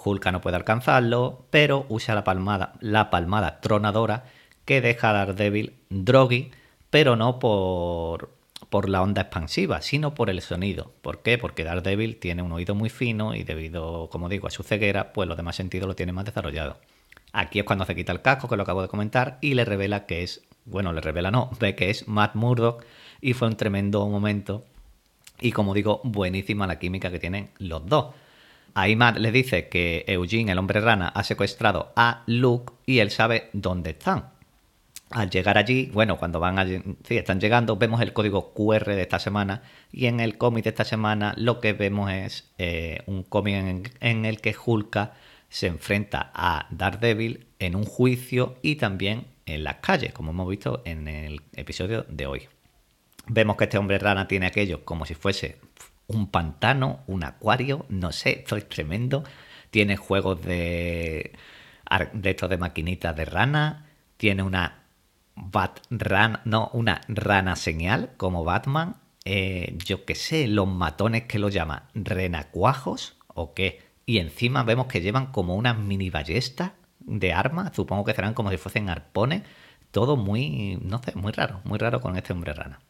Hulka 0.03 0.33
no 0.33 0.41
puede 0.41 0.57
alcanzarlo, 0.57 1.45
pero 1.51 1.85
usa 1.91 2.15
la 2.15 2.25
palmada, 2.25 2.73
la 2.81 3.11
palmada 3.11 3.61
tronadora 3.61 4.25
que 4.65 4.81
deja 4.81 5.11
a 5.11 5.13
Daredevil 5.13 5.75
droggy, 5.91 6.51
pero 6.91 7.17
no 7.17 7.39
por, 7.39 8.31
por 8.71 8.89
la 8.89 9.03
onda 9.03 9.23
expansiva, 9.23 9.83
sino 9.83 10.15
por 10.15 10.31
el 10.31 10.41
sonido. 10.41 10.93
¿Por 11.03 11.23
qué? 11.23 11.39
Porque 11.39 11.65
Daredevil 11.65 12.17
tiene 12.17 12.43
un 12.43 12.53
oído 12.53 12.75
muy 12.75 12.91
fino 12.91 13.35
y 13.35 13.43
debido, 13.43 14.09
como 14.11 14.29
digo, 14.29 14.47
a 14.47 14.51
su 14.51 14.63
ceguera, 14.63 15.13
pues 15.13 15.29
los 15.29 15.37
demás 15.37 15.57
sentidos 15.57 15.89
lo 15.89 15.97
tiene 15.97 16.13
más 16.13 16.25
desarrollado. 16.25 16.79
Aquí 17.33 17.59
es 17.59 17.65
cuando 17.65 17.85
se 17.85 17.95
quita 17.95 18.13
el 18.13 18.23
casco, 18.23 18.49
que 18.49 18.57
lo 18.57 18.63
acabo 18.63 18.83
de 18.83 18.89
comentar, 18.89 19.39
y 19.41 19.55
le 19.55 19.65
revela 19.65 20.07
que 20.07 20.23
es, 20.23 20.43
bueno, 20.65 20.93
le 20.93 21.01
revela 21.01 21.31
no, 21.31 21.51
ve 21.61 21.75
que 21.75 21.91
es 21.91 22.09
Matt 22.09 22.35
Murdock 22.35 22.85
y 23.21 23.33
fue 23.33 23.49
un 23.49 23.57
tremendo 23.57 24.07
momento 24.07 24.65
y 25.43 25.53
como 25.53 25.75
digo, 25.75 26.01
buenísima 26.05 26.67
la 26.67 26.79
química 26.79 27.11
que 27.11 27.19
tienen 27.19 27.51
los 27.59 27.85
dos. 27.87 28.15
Ahí 28.75 28.97
Matt 28.97 29.19
le 29.19 29.33
dice 29.33 29.69
que 29.69 30.05
Eugene, 30.07 30.53
el 30.53 30.59
hombre 30.59 30.81
rana, 30.81 31.09
ha 31.09 31.25
secuestrado 31.25 31.93
a 31.97 32.23
Luke 32.27 32.73
y 32.87 33.01
él 33.01 33.11
sabe 33.11 33.51
dónde 33.53 33.91
están. 33.91 34.32
Al 35.13 35.31
llegar 35.31 35.59
allí, 35.59 35.91
bueno, 35.93 36.17
cuando 36.17 36.41
van 36.41 36.59
allí, 36.59 36.83
sí, 37.05 37.19
están 37.19 37.39
llegando, 37.39 37.77
vemos 37.77 38.01
el 38.01 38.13
código 38.13 38.55
QR 38.55 38.87
de 38.87 39.03
esta 39.03 39.19
semana 39.19 39.63
y 39.91 40.07
en 40.07 40.21
el 40.21 40.39
cómic 40.39 40.65
de 40.65 40.71
esta 40.71 40.85
semana 40.85 41.35
lo 41.37 41.61
que 41.61 41.75
vemos 41.75 42.11
es 42.11 42.51
eh, 42.59 43.03
un 43.07 43.23
cómic 43.23 43.95
en, 44.01 44.25
el 44.25 44.41
que 44.41 44.55
Hulka 44.55 45.13
se 45.51 45.67
enfrenta 45.67 46.31
a 46.35 46.67
Daredevil 46.71 47.47
en 47.59 47.77
un 47.77 47.85
juicio 47.85 48.57
y 48.63 48.77
también 48.77 49.27
en 49.45 49.65
las 49.65 49.77
calles, 49.77 50.13
como 50.15 50.31
hemos 50.31 50.49
visto 50.49 50.83
en 50.87 51.09
el 51.09 51.43
episodio 51.55 52.07
de 52.09 52.27
hoy. 52.27 52.49
Vemos 53.27 53.57
que 53.57 53.65
este 53.65 53.79
hombre 53.79 53.99
rana 53.99 54.27
tiene 54.27 54.47
aquello 54.47 54.85
como 54.85 55.05
si 55.05 55.15
fuese 55.15 55.59
un 56.07 56.29
pantano, 56.29 57.01
un 57.07 57.25
acuario, 57.25 57.85
no 57.89 58.13
sé, 58.13 58.41
esto 58.41 58.57
es 58.57 58.69
tremendo. 58.69 59.25
Tiene 59.71 59.97
juegos 59.97 60.43
de, 60.43 61.33
de 62.13 62.31
estos 62.31 62.51
de 62.51 62.59
maquinitas 62.59 63.15
de 63.15 63.25
rana, 63.25 63.87
tiene 64.17 64.43
una 64.43 64.82
Bat 65.51 65.81
no, 66.45 66.71
una 66.73 67.01
rana 67.09 67.57
señal 67.57 68.11
como 68.17 68.45
Batman. 68.45 68.97
Eh, 69.25 69.77
yo 69.85 70.05
qué 70.05 70.15
sé, 70.15 70.47
los 70.47 70.69
matones 70.69 71.25
que 71.25 71.39
lo 71.39 71.49
llaman 71.49 71.85
renacuajos 71.95 73.17
o 73.29 73.55
qué. 73.55 73.81
Y 74.07 74.19
encima 74.19 74.63
vemos 74.63 74.87
que 74.87 75.01
llevan 75.01 75.27
como 75.27 75.55
unas 75.57 75.79
mini 75.79 76.11
ballestas 76.11 76.73
de 77.01 77.33
armas, 77.33 77.73
supongo 77.75 78.05
que 78.05 78.15
serán 78.15 78.35
como 78.35 78.51
si 78.51 78.57
fuesen 78.57 78.89
arpones. 78.89 79.43
Todo 79.91 80.17
muy, 80.17 80.79
no 80.83 81.03
sé, 81.03 81.13
muy 81.17 81.33
raro, 81.33 81.61
muy 81.65 81.79
raro 81.79 82.01
con 82.01 82.17
este 82.17 82.33
hombre 82.33 82.55
rana. 82.55 82.81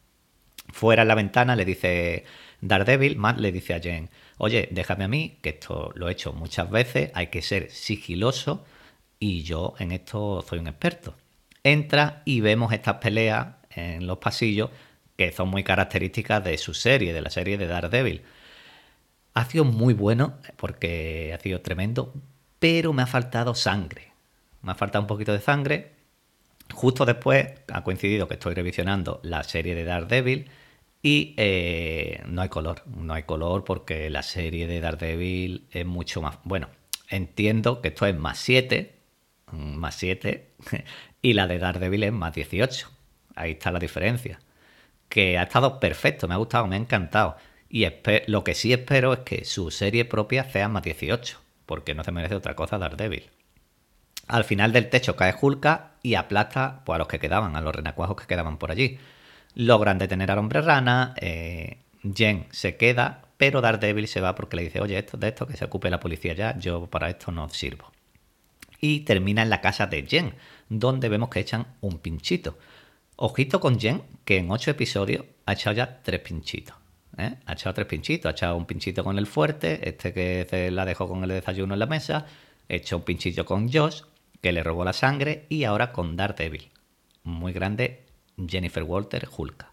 Fuera 0.71 1.01
en 1.01 1.09
la 1.09 1.15
ventana 1.15 1.55
le 1.55 1.65
dice 1.65 2.23
Daredevil, 2.61 3.17
Matt 3.17 3.39
le 3.39 3.51
dice 3.51 3.73
a 3.73 3.81
Jen, 3.81 4.09
oye, 4.37 4.69
déjame 4.71 5.03
a 5.03 5.07
mí, 5.07 5.39
que 5.41 5.49
esto 5.49 5.91
lo 5.95 6.07
he 6.07 6.13
hecho 6.13 6.33
muchas 6.33 6.69
veces, 6.69 7.11
hay 7.13 7.27
que 7.27 7.41
ser 7.41 7.69
sigiloso 7.69 8.63
y 9.19 9.43
yo 9.43 9.73
en 9.79 9.91
esto 9.91 10.41
soy 10.47 10.59
un 10.59 10.67
experto. 10.67 11.15
Entra 11.63 12.21
y 12.25 12.41
vemos 12.41 12.73
estas 12.73 12.95
peleas 12.95 13.55
en 13.71 14.05
los 14.05 14.17
pasillos 14.17 14.69
que 15.15 15.31
son 15.31 15.49
muy 15.49 15.63
características 15.63 16.43
de 16.43 16.57
su 16.57 16.73
serie, 16.73 17.13
de 17.13 17.21
la 17.21 17.29
serie 17.29 17.57
de 17.57 17.67
Daredevil. 17.67 18.23
Ha 19.33 19.45
sido 19.45 19.65
muy 19.65 19.93
bueno 19.93 20.37
porque 20.57 21.33
ha 21.33 21.39
sido 21.39 21.61
tremendo, 21.61 22.13
pero 22.59 22.93
me 22.93 23.03
ha 23.03 23.07
faltado 23.07 23.55
sangre. 23.55 24.11
Me 24.61 24.71
ha 24.71 24.75
faltado 24.75 25.01
un 25.03 25.07
poquito 25.07 25.33
de 25.33 25.41
sangre. 25.41 25.91
Justo 26.73 27.05
después 27.05 27.47
ha 27.71 27.83
coincidido 27.83 28.27
que 28.27 28.35
estoy 28.35 28.53
revisionando 28.53 29.19
la 29.23 29.43
serie 29.43 29.75
de 29.75 29.83
Daredevil 29.83 30.49
y 31.01 31.33
eh, 31.37 32.23
no 32.25 32.41
hay 32.41 32.49
color. 32.49 32.83
No 32.87 33.13
hay 33.13 33.23
color 33.23 33.63
porque 33.63 34.09
la 34.09 34.23
serie 34.23 34.67
de 34.67 34.79
Daredevil 34.79 35.67
es 35.71 35.85
mucho 35.85 36.21
más... 36.21 36.39
Bueno, 36.43 36.69
entiendo 37.09 37.81
que 37.81 37.89
esto 37.89 38.05
es 38.05 38.17
más 38.17 38.39
7, 38.39 38.95
más 39.53 39.95
7, 39.95 40.51
y 41.21 41.33
la 41.33 41.47
de 41.47 41.59
Daredevil 41.59 42.03
es 42.03 42.13
más 42.13 42.33
18. 42.33 42.89
Ahí 43.35 43.51
está 43.51 43.71
la 43.71 43.79
diferencia. 43.79 44.39
Que 45.09 45.37
ha 45.37 45.43
estado 45.43 45.79
perfecto, 45.79 46.27
me 46.27 46.33
ha 46.33 46.37
gustado, 46.37 46.67
me 46.67 46.75
ha 46.75 46.79
encantado. 46.79 47.37
Y 47.69 47.87
lo 48.27 48.43
que 48.43 48.53
sí 48.55 48.71
espero 48.73 49.13
es 49.13 49.19
que 49.19 49.45
su 49.45 49.71
serie 49.71 50.05
propia 50.05 50.43
sea 50.43 50.69
más 50.69 50.83
18, 50.83 51.39
porque 51.65 51.95
no 51.95 52.03
se 52.03 52.11
merece 52.11 52.35
otra 52.35 52.55
cosa 52.55 52.77
Daredevil. 52.77 53.29
Al 54.27 54.43
final 54.43 54.71
del 54.71 54.89
techo 54.89 55.15
cae 55.15 55.33
Hulka 55.39 55.93
y 56.01 56.15
aplasta 56.15 56.83
pues, 56.85 56.95
a 56.95 56.99
los 56.99 57.07
que 57.07 57.19
quedaban, 57.19 57.55
a 57.55 57.61
los 57.61 57.75
renacuajos 57.75 58.17
que 58.17 58.27
quedaban 58.27 58.57
por 58.57 58.71
allí. 58.71 58.99
Logran 59.55 59.97
detener 59.97 60.31
al 60.31 60.39
hombre 60.39 60.61
rana, 60.61 61.13
eh, 61.19 61.77
Jen 62.15 62.47
se 62.51 62.77
queda, 62.77 63.23
pero 63.37 63.61
Daredevil 63.61 64.07
se 64.07 64.21
va 64.21 64.35
porque 64.35 64.55
le 64.55 64.63
dice, 64.63 64.79
oye, 64.81 64.97
esto 64.97 65.17
de 65.17 65.29
esto 65.29 65.47
que 65.47 65.57
se 65.57 65.65
ocupe 65.65 65.89
la 65.89 65.99
policía 65.99 66.33
ya, 66.33 66.57
yo 66.57 66.87
para 66.87 67.09
esto 67.09 67.31
no 67.31 67.49
sirvo. 67.49 67.91
Y 68.85 69.05
termina 69.05 69.43
en 69.43 69.49
la 69.49 69.61
casa 69.61 69.87
de 69.87 70.05
Jen, 70.05 70.33
donde 70.67 71.07
vemos 71.07 71.29
que 71.29 71.39
echan 71.39 71.67
un 71.79 71.99
pinchito. 71.99 72.57
Ojito 73.15 73.61
con 73.61 73.79
Jen, 73.79 74.01
que 74.25 74.39
en 74.39 74.51
ocho 74.51 74.71
episodios 74.71 75.23
ha 75.45 75.53
echado 75.53 75.73
ya 75.73 76.01
tres 76.03 76.19
pinchitos. 76.19 76.75
¿eh? 77.17 77.35
Ha 77.45 77.53
echado 77.53 77.73
tres 77.75 77.87
pinchitos. 77.87 78.29
Ha 78.29 78.33
echado 78.33 78.57
un 78.57 78.65
pinchito 78.65 79.05
con 79.05 79.17
el 79.17 79.25
fuerte, 79.25 79.87
este 79.87 80.11
que 80.11 80.45
se 80.49 80.69
la 80.69 80.83
dejó 80.83 81.07
con 81.07 81.23
el 81.23 81.29
desayuno 81.29 81.75
en 81.75 81.79
la 81.79 81.85
mesa. 81.85 82.25
Hecho 82.67 82.97
un 82.97 83.03
pinchito 83.03 83.45
con 83.45 83.71
Josh, 83.71 84.01
que 84.41 84.51
le 84.51 84.61
robó 84.61 84.83
la 84.83 84.91
sangre. 84.91 85.45
Y 85.47 85.63
ahora 85.63 85.93
con 85.93 86.17
Daredevil. 86.17 86.69
Muy 87.23 87.53
grande, 87.53 88.03
Jennifer 88.49 88.83
Walter 88.83 89.29
Hulka. 89.33 89.71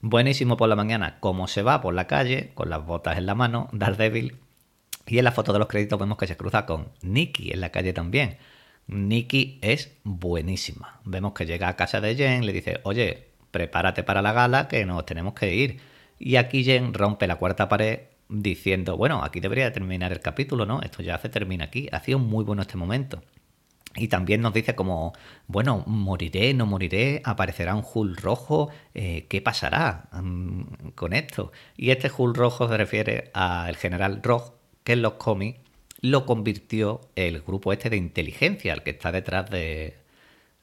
Buenísimo 0.00 0.56
por 0.56 0.70
la 0.70 0.76
mañana, 0.76 1.20
como 1.20 1.48
se 1.48 1.60
va 1.60 1.82
por 1.82 1.92
la 1.92 2.06
calle, 2.06 2.52
con 2.54 2.70
las 2.70 2.86
botas 2.86 3.18
en 3.18 3.26
la 3.26 3.34
mano, 3.34 3.68
Daredevil. 3.72 4.38
Y 5.06 5.18
en 5.18 5.24
la 5.24 5.32
foto 5.32 5.52
de 5.52 5.58
los 5.58 5.68
créditos 5.68 5.98
vemos 5.98 6.18
que 6.18 6.26
se 6.26 6.36
cruza 6.36 6.66
con 6.66 6.88
Nicky 7.02 7.52
en 7.52 7.60
la 7.60 7.70
calle 7.70 7.92
también. 7.92 8.38
Nicky 8.86 9.58
es 9.62 9.96
buenísima. 10.04 11.00
Vemos 11.04 11.32
que 11.32 11.46
llega 11.46 11.68
a 11.68 11.76
casa 11.76 12.00
de 12.00 12.14
Jen, 12.14 12.46
le 12.46 12.52
dice, 12.52 12.80
oye, 12.84 13.28
prepárate 13.50 14.02
para 14.02 14.22
la 14.22 14.32
gala 14.32 14.68
que 14.68 14.84
nos 14.84 15.04
tenemos 15.06 15.34
que 15.34 15.54
ir. 15.54 15.80
Y 16.18 16.36
aquí 16.36 16.64
Jen 16.64 16.94
rompe 16.94 17.26
la 17.26 17.36
cuarta 17.36 17.68
pared 17.68 18.00
diciendo, 18.28 18.96
bueno, 18.96 19.22
aquí 19.22 19.40
debería 19.40 19.72
terminar 19.72 20.12
el 20.12 20.20
capítulo, 20.20 20.66
¿no? 20.66 20.80
Esto 20.82 21.02
ya 21.02 21.18
se 21.18 21.28
termina 21.28 21.64
aquí. 21.64 21.88
Ha 21.92 22.00
sido 22.00 22.18
muy 22.18 22.44
bueno 22.44 22.62
este 22.62 22.76
momento. 22.76 23.22
Y 23.94 24.08
también 24.08 24.40
nos 24.40 24.54
dice 24.54 24.74
como, 24.74 25.12
bueno, 25.46 25.84
moriré, 25.86 26.54
no 26.54 26.64
moriré, 26.64 27.20
aparecerá 27.24 27.74
un 27.74 27.84
Hull 27.92 28.16
rojo, 28.16 28.70
eh, 28.94 29.26
¿qué 29.28 29.42
pasará 29.42 30.08
mm, 30.12 30.90
con 30.94 31.12
esto? 31.12 31.52
Y 31.76 31.90
este 31.90 32.10
Hull 32.16 32.34
rojo 32.34 32.68
se 32.68 32.76
refiere 32.78 33.30
al 33.34 33.76
general 33.76 34.22
Rogue, 34.22 34.52
que 34.84 34.94
en 34.94 35.02
los 35.02 35.14
cómics 35.14 35.58
lo 36.02 36.26
convirtió 36.26 37.00
el 37.16 37.40
grupo 37.42 37.72
este 37.72 37.88
de 37.88 37.96
inteligencia, 37.96 38.74
el 38.74 38.82
que 38.82 38.90
está 38.90 39.12
detrás 39.12 39.48
de, 39.48 39.96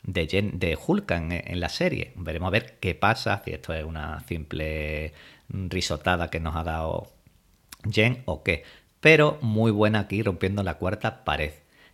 de, 0.03 0.51
de 0.53 0.77
Hulkan 0.85 1.31
en, 1.31 1.59
la 1.59 1.69
serie. 1.69 2.11
Veremos 2.15 2.47
a 2.47 2.51
ver 2.51 2.77
qué 2.79 2.93
pasa, 2.93 3.41
si 3.43 3.51
esto 3.51 3.73
es 3.73 3.85
una 3.85 4.19
simple 4.27 5.13
risotada 5.47 6.29
que 6.29 6.41
nos 6.41 6.55
ha 6.55 6.63
dado 6.63 7.07
Jen 7.89 8.21
o 8.25 8.43
qué. 8.43 8.63
Pero 8.99 9.39
muy 9.41 9.71
buena 9.71 10.01
aquí 10.01 10.21
rompiendo 10.21 10.61
la 10.61 10.75
cuarta 10.75 11.23
pared. 11.23 11.53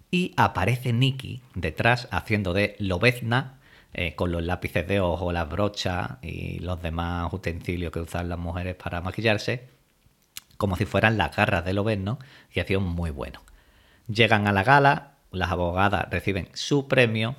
Y 0.10 0.34
aparece 0.38 0.92
Nikki 0.92 1.42
detrás 1.54 2.08
haciendo 2.12 2.54
de 2.54 2.76
Lobezna 2.80 3.60
eh, 3.94 4.16
con 4.16 4.32
los 4.32 4.44
lápices 4.44 4.88
de 4.88 5.00
ojo, 5.02 5.32
las 5.32 5.50
brochas 5.50 6.14
y 6.24 6.60
los 6.60 6.82
demás 6.82 7.32
utensilios 7.32 7.92
que 7.92 8.00
usan 8.00 8.30
las 8.30 8.40
mujeres 8.40 8.76
para 8.76 9.02
maquillarse 9.02 9.75
como 10.58 10.76
si 10.76 10.86
fueran 10.86 11.18
las 11.18 11.36
garras 11.36 11.66
del 11.66 11.78
Lobezno 11.78 12.20
y 12.54 12.60
ha 12.60 12.66
sido 12.66 12.82
muy 12.82 13.12
bueno. 13.12 13.42
Llegan 14.08 14.48
a 14.48 14.52
la 14.52 14.64
gala, 14.64 15.14
las 15.32 15.52
abogadas 15.52 16.08
reciben 16.10 16.50
su 16.54 16.88
premio 16.88 17.36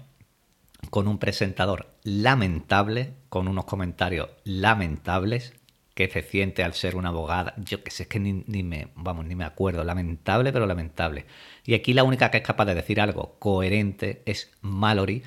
con 0.90 1.08
un 1.08 1.18
presentador 1.18 1.88
lamentable, 2.02 3.14
con 3.28 3.48
unos 3.48 3.64
comentarios 3.64 4.30
lamentables 4.44 5.54
que 5.94 6.08
se 6.08 6.22
siente 6.22 6.62
al 6.62 6.74
ser 6.74 6.94
una 6.94 7.08
abogada. 7.08 7.54
Yo 7.56 7.82
que 7.82 7.90
sé, 7.90 8.02
es 8.02 8.08
que 8.10 8.20
ni, 8.20 8.44
ni, 8.46 8.62
me, 8.62 8.88
vamos, 8.96 9.24
ni 9.24 9.34
me 9.34 9.44
acuerdo. 9.44 9.82
Lamentable, 9.82 10.52
pero 10.52 10.66
lamentable. 10.66 11.24
Y 11.64 11.72
aquí 11.74 11.94
la 11.94 12.04
única 12.04 12.30
que 12.30 12.36
es 12.36 12.42
capaz 12.42 12.66
de 12.66 12.74
decir 12.74 13.00
algo 13.00 13.36
coherente 13.38 14.22
es 14.26 14.52
Mallory, 14.60 15.22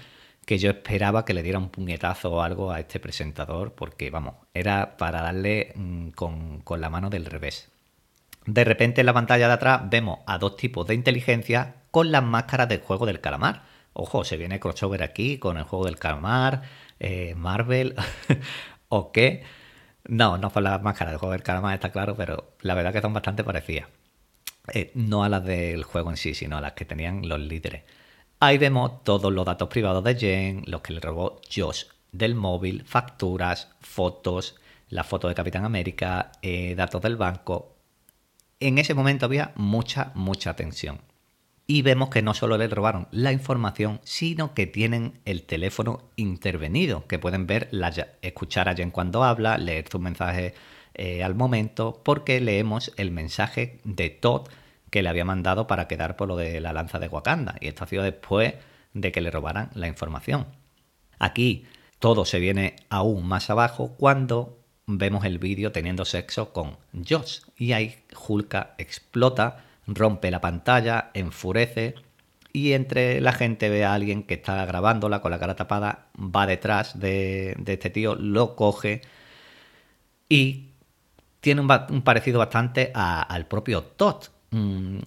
que 0.45 0.59
yo 0.59 0.69
esperaba 0.69 1.25
que 1.25 1.33
le 1.33 1.41
diera 1.43 1.57
un 1.57 1.69
puñetazo 1.69 2.31
o 2.31 2.41
algo 2.41 2.71
a 2.71 2.79
este 2.79 2.99
presentador, 2.99 3.73
porque, 3.73 4.11
vamos, 4.11 4.35
era 4.53 4.95
para 4.97 5.23
darle 5.23 5.73
mmm, 5.75 6.09
con, 6.09 6.61
con 6.61 6.81
la 6.81 6.89
mano 6.91 7.09
del 7.09 7.25
revés. 7.25 7.71
De 8.45 8.63
repente 8.63 9.01
en 9.01 9.05
la 9.05 9.13
pantalla 9.13 9.47
de 9.47 9.53
atrás 9.53 9.81
vemos 9.89 10.19
a 10.25 10.37
dos 10.37 10.55
tipos 10.57 10.87
de 10.87 10.95
inteligencia 10.95 11.75
con 11.91 12.11
las 12.11 12.23
máscaras 12.23 12.69
del 12.69 12.81
juego 12.81 13.05
del 13.05 13.21
calamar. 13.21 13.63
Ojo, 13.93 14.23
se 14.23 14.37
viene 14.37 14.59
crossover 14.59 15.03
aquí 15.03 15.37
con 15.37 15.57
el 15.57 15.63
juego 15.63 15.85
del 15.85 15.97
calamar, 15.97 16.61
eh, 16.99 17.35
Marvel 17.35 17.95
o 18.89 19.11
qué. 19.11 19.43
No, 20.07 20.37
no 20.37 20.49
son 20.49 20.63
las 20.63 20.81
máscaras 20.81 21.13
del 21.13 21.19
juego 21.19 21.33
del 21.33 21.43
calamar, 21.43 21.75
está 21.75 21.91
claro, 21.91 22.15
pero 22.15 22.53
la 22.61 22.73
verdad 22.73 22.93
que 22.93 23.01
son 23.01 23.13
bastante 23.13 23.43
parecidas. 23.43 23.87
Eh, 24.73 24.91
no 24.95 25.23
a 25.23 25.29
las 25.29 25.43
del 25.43 25.83
juego 25.83 26.09
en 26.11 26.17
sí, 26.17 26.33
sino 26.33 26.57
a 26.57 26.61
las 26.61 26.73
que 26.73 26.85
tenían 26.85 27.27
los 27.27 27.39
líderes. 27.39 27.83
Ahí 28.39 28.57
vemos 28.57 29.03
todos 29.03 29.33
los 29.33 29.45
datos 29.45 29.67
privados 29.69 30.03
de 30.03 30.15
Jen, 30.15 30.63
los 30.65 30.81
que 30.81 30.93
le 30.93 31.01
robó 31.01 31.41
Josh 31.53 31.83
del 32.11 32.35
móvil, 32.35 32.83
facturas, 32.85 33.69
fotos, 33.81 34.55
la 34.89 35.03
foto 35.03 35.27
de 35.27 35.35
Capitán 35.35 35.65
América, 35.65 36.31
eh, 36.41 36.75
datos 36.75 37.01
del 37.01 37.17
banco. 37.17 37.75
En 38.59 38.77
ese 38.77 38.93
momento 38.93 39.25
había 39.25 39.53
mucha, 39.55 40.11
mucha 40.15 40.55
tensión. 40.55 41.01
Y 41.65 41.81
vemos 41.81 42.09
que 42.09 42.21
no 42.21 42.33
solo 42.33 42.57
le 42.57 42.67
robaron 42.67 43.07
la 43.11 43.31
información, 43.31 44.01
sino 44.03 44.53
que 44.53 44.67
tienen 44.67 45.21
el 45.25 45.43
teléfono 45.43 46.09
intervenido, 46.15 47.05
que 47.07 47.19
pueden 47.19 47.47
ver, 47.47 47.69
escuchar 48.21 48.67
a 48.67 48.75
Jen 48.75 48.91
cuando 48.91 49.23
habla, 49.23 49.57
leer 49.57 49.87
sus 49.87 50.01
mensajes 50.01 50.53
eh, 50.95 51.23
al 51.23 51.35
momento, 51.35 52.01
porque 52.03 52.41
leemos 52.41 52.91
el 52.97 53.11
mensaje 53.11 53.79
de 53.83 54.09
Todd 54.09 54.49
que 54.89 55.03
le 55.03 55.09
había 55.09 55.25
mandado 55.25 55.67
para 55.67 55.87
quedar 55.87 56.15
por 56.15 56.27
lo 56.27 56.35
de 56.35 56.59
la 56.59 56.73
lanza 56.73 56.99
de 56.99 57.07
Wakanda. 57.07 57.55
Y 57.61 57.67
esto 57.67 57.83
ha 57.83 57.87
sido 57.87 58.03
después 58.03 58.55
de 58.93 59.11
que 59.11 59.21
le 59.21 59.31
robaran 59.31 59.69
la 59.75 59.87
información. 59.87 60.47
Aquí 61.19 61.65
todo 61.99 62.25
se 62.25 62.39
viene 62.39 62.75
aún 62.89 63.27
más 63.27 63.49
abajo 63.49 63.95
cuando 63.97 64.58
vemos 64.97 65.23
el 65.25 65.37
vídeo 65.39 65.71
teniendo 65.71 66.05
sexo 66.05 66.51
con 66.51 66.77
Josh. 67.07 67.41
Y 67.57 67.73
ahí 67.73 67.95
Hulka 68.27 68.75
explota 68.77 69.63
rompe 69.87 70.31
la 70.31 70.41
pantalla, 70.41 71.11
enfurece 71.13 71.95
y 72.53 72.73
entre 72.73 73.21
la 73.21 73.33
gente 73.33 73.69
ve 73.69 73.85
a 73.85 73.93
alguien 73.93 74.23
que 74.23 74.35
está 74.35 74.65
grabándola 74.65 75.21
con 75.21 75.31
la 75.31 75.39
cara 75.39 75.55
tapada, 75.55 76.07
va 76.17 76.47
detrás 76.47 76.99
de, 76.99 77.55
este 77.65 77.89
tío, 77.89 78.15
lo 78.15 78.55
coge 78.55 79.01
y 80.27 80.69
tiene 81.41 81.61
un, 81.61 82.01
parecido 82.01 82.39
bastante 82.39 82.91
al 82.93 83.47
propio 83.47 83.83
Todd. 83.83 84.25
Mm, 84.51 84.99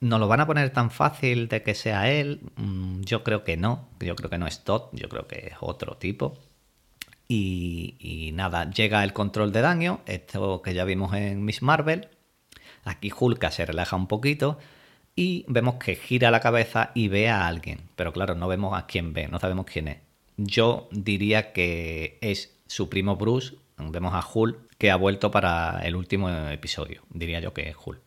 ¿No 0.00 0.18
lo 0.18 0.28
van 0.28 0.40
a 0.40 0.46
poner 0.46 0.70
tan 0.70 0.90
fácil 0.90 1.48
de 1.48 1.62
que 1.62 1.74
sea 1.74 2.10
él? 2.10 2.40
Mm, 2.56 3.00
yo 3.02 3.24
creo 3.24 3.44
que 3.44 3.56
no, 3.56 3.88
yo 4.00 4.14
creo 4.14 4.30
que 4.30 4.38
no 4.38 4.46
es 4.46 4.62
Todd, 4.62 4.90
yo 4.92 5.08
creo 5.08 5.26
que 5.26 5.48
es 5.48 5.54
otro 5.60 5.96
tipo. 5.96 6.38
Y, 7.28 8.30
nada, 8.34 8.70
llega 8.70 9.02
el 9.02 9.12
control 9.12 9.52
de 9.52 9.60
daño, 9.60 10.00
esto 10.06 10.62
que 10.62 10.74
ya 10.74 10.84
vimos 10.84 11.12
en 11.14 11.44
Miss 11.44 11.60
Marvel, 11.60 12.08
Aquí 12.86 13.10
Hulka 13.16 13.50
se 13.50 13.66
relaja 13.66 13.96
un 13.96 14.06
poquito 14.06 14.58
y 15.16 15.44
vemos 15.48 15.74
que 15.74 15.96
gira 15.96 16.30
la 16.30 16.38
cabeza 16.38 16.92
y 16.94 17.08
ve 17.08 17.28
a 17.28 17.48
alguien. 17.48 17.80
Pero 17.96 18.12
claro, 18.12 18.36
no 18.36 18.46
vemos 18.46 18.78
a 18.78 18.86
quién 18.86 19.12
ve, 19.12 19.26
no 19.26 19.40
sabemos 19.40 19.66
quién 19.66 19.88
es. 19.88 19.98
Yo 20.36 20.88
diría 20.92 21.52
que 21.52 22.16
es 22.20 22.56
su 22.68 22.88
primo 22.88 23.16
Bruce. 23.16 23.56
Vemos 23.76 24.14
a 24.14 24.24
Hulk 24.24 24.76
que 24.78 24.92
ha 24.92 24.96
vuelto 24.96 25.32
para 25.32 25.80
el 25.84 25.96
último 25.96 26.30
episodio. 26.30 27.02
Diría 27.10 27.40
yo 27.40 27.52
que 27.52 27.68
es 27.68 27.76
Hulk. 27.84 28.00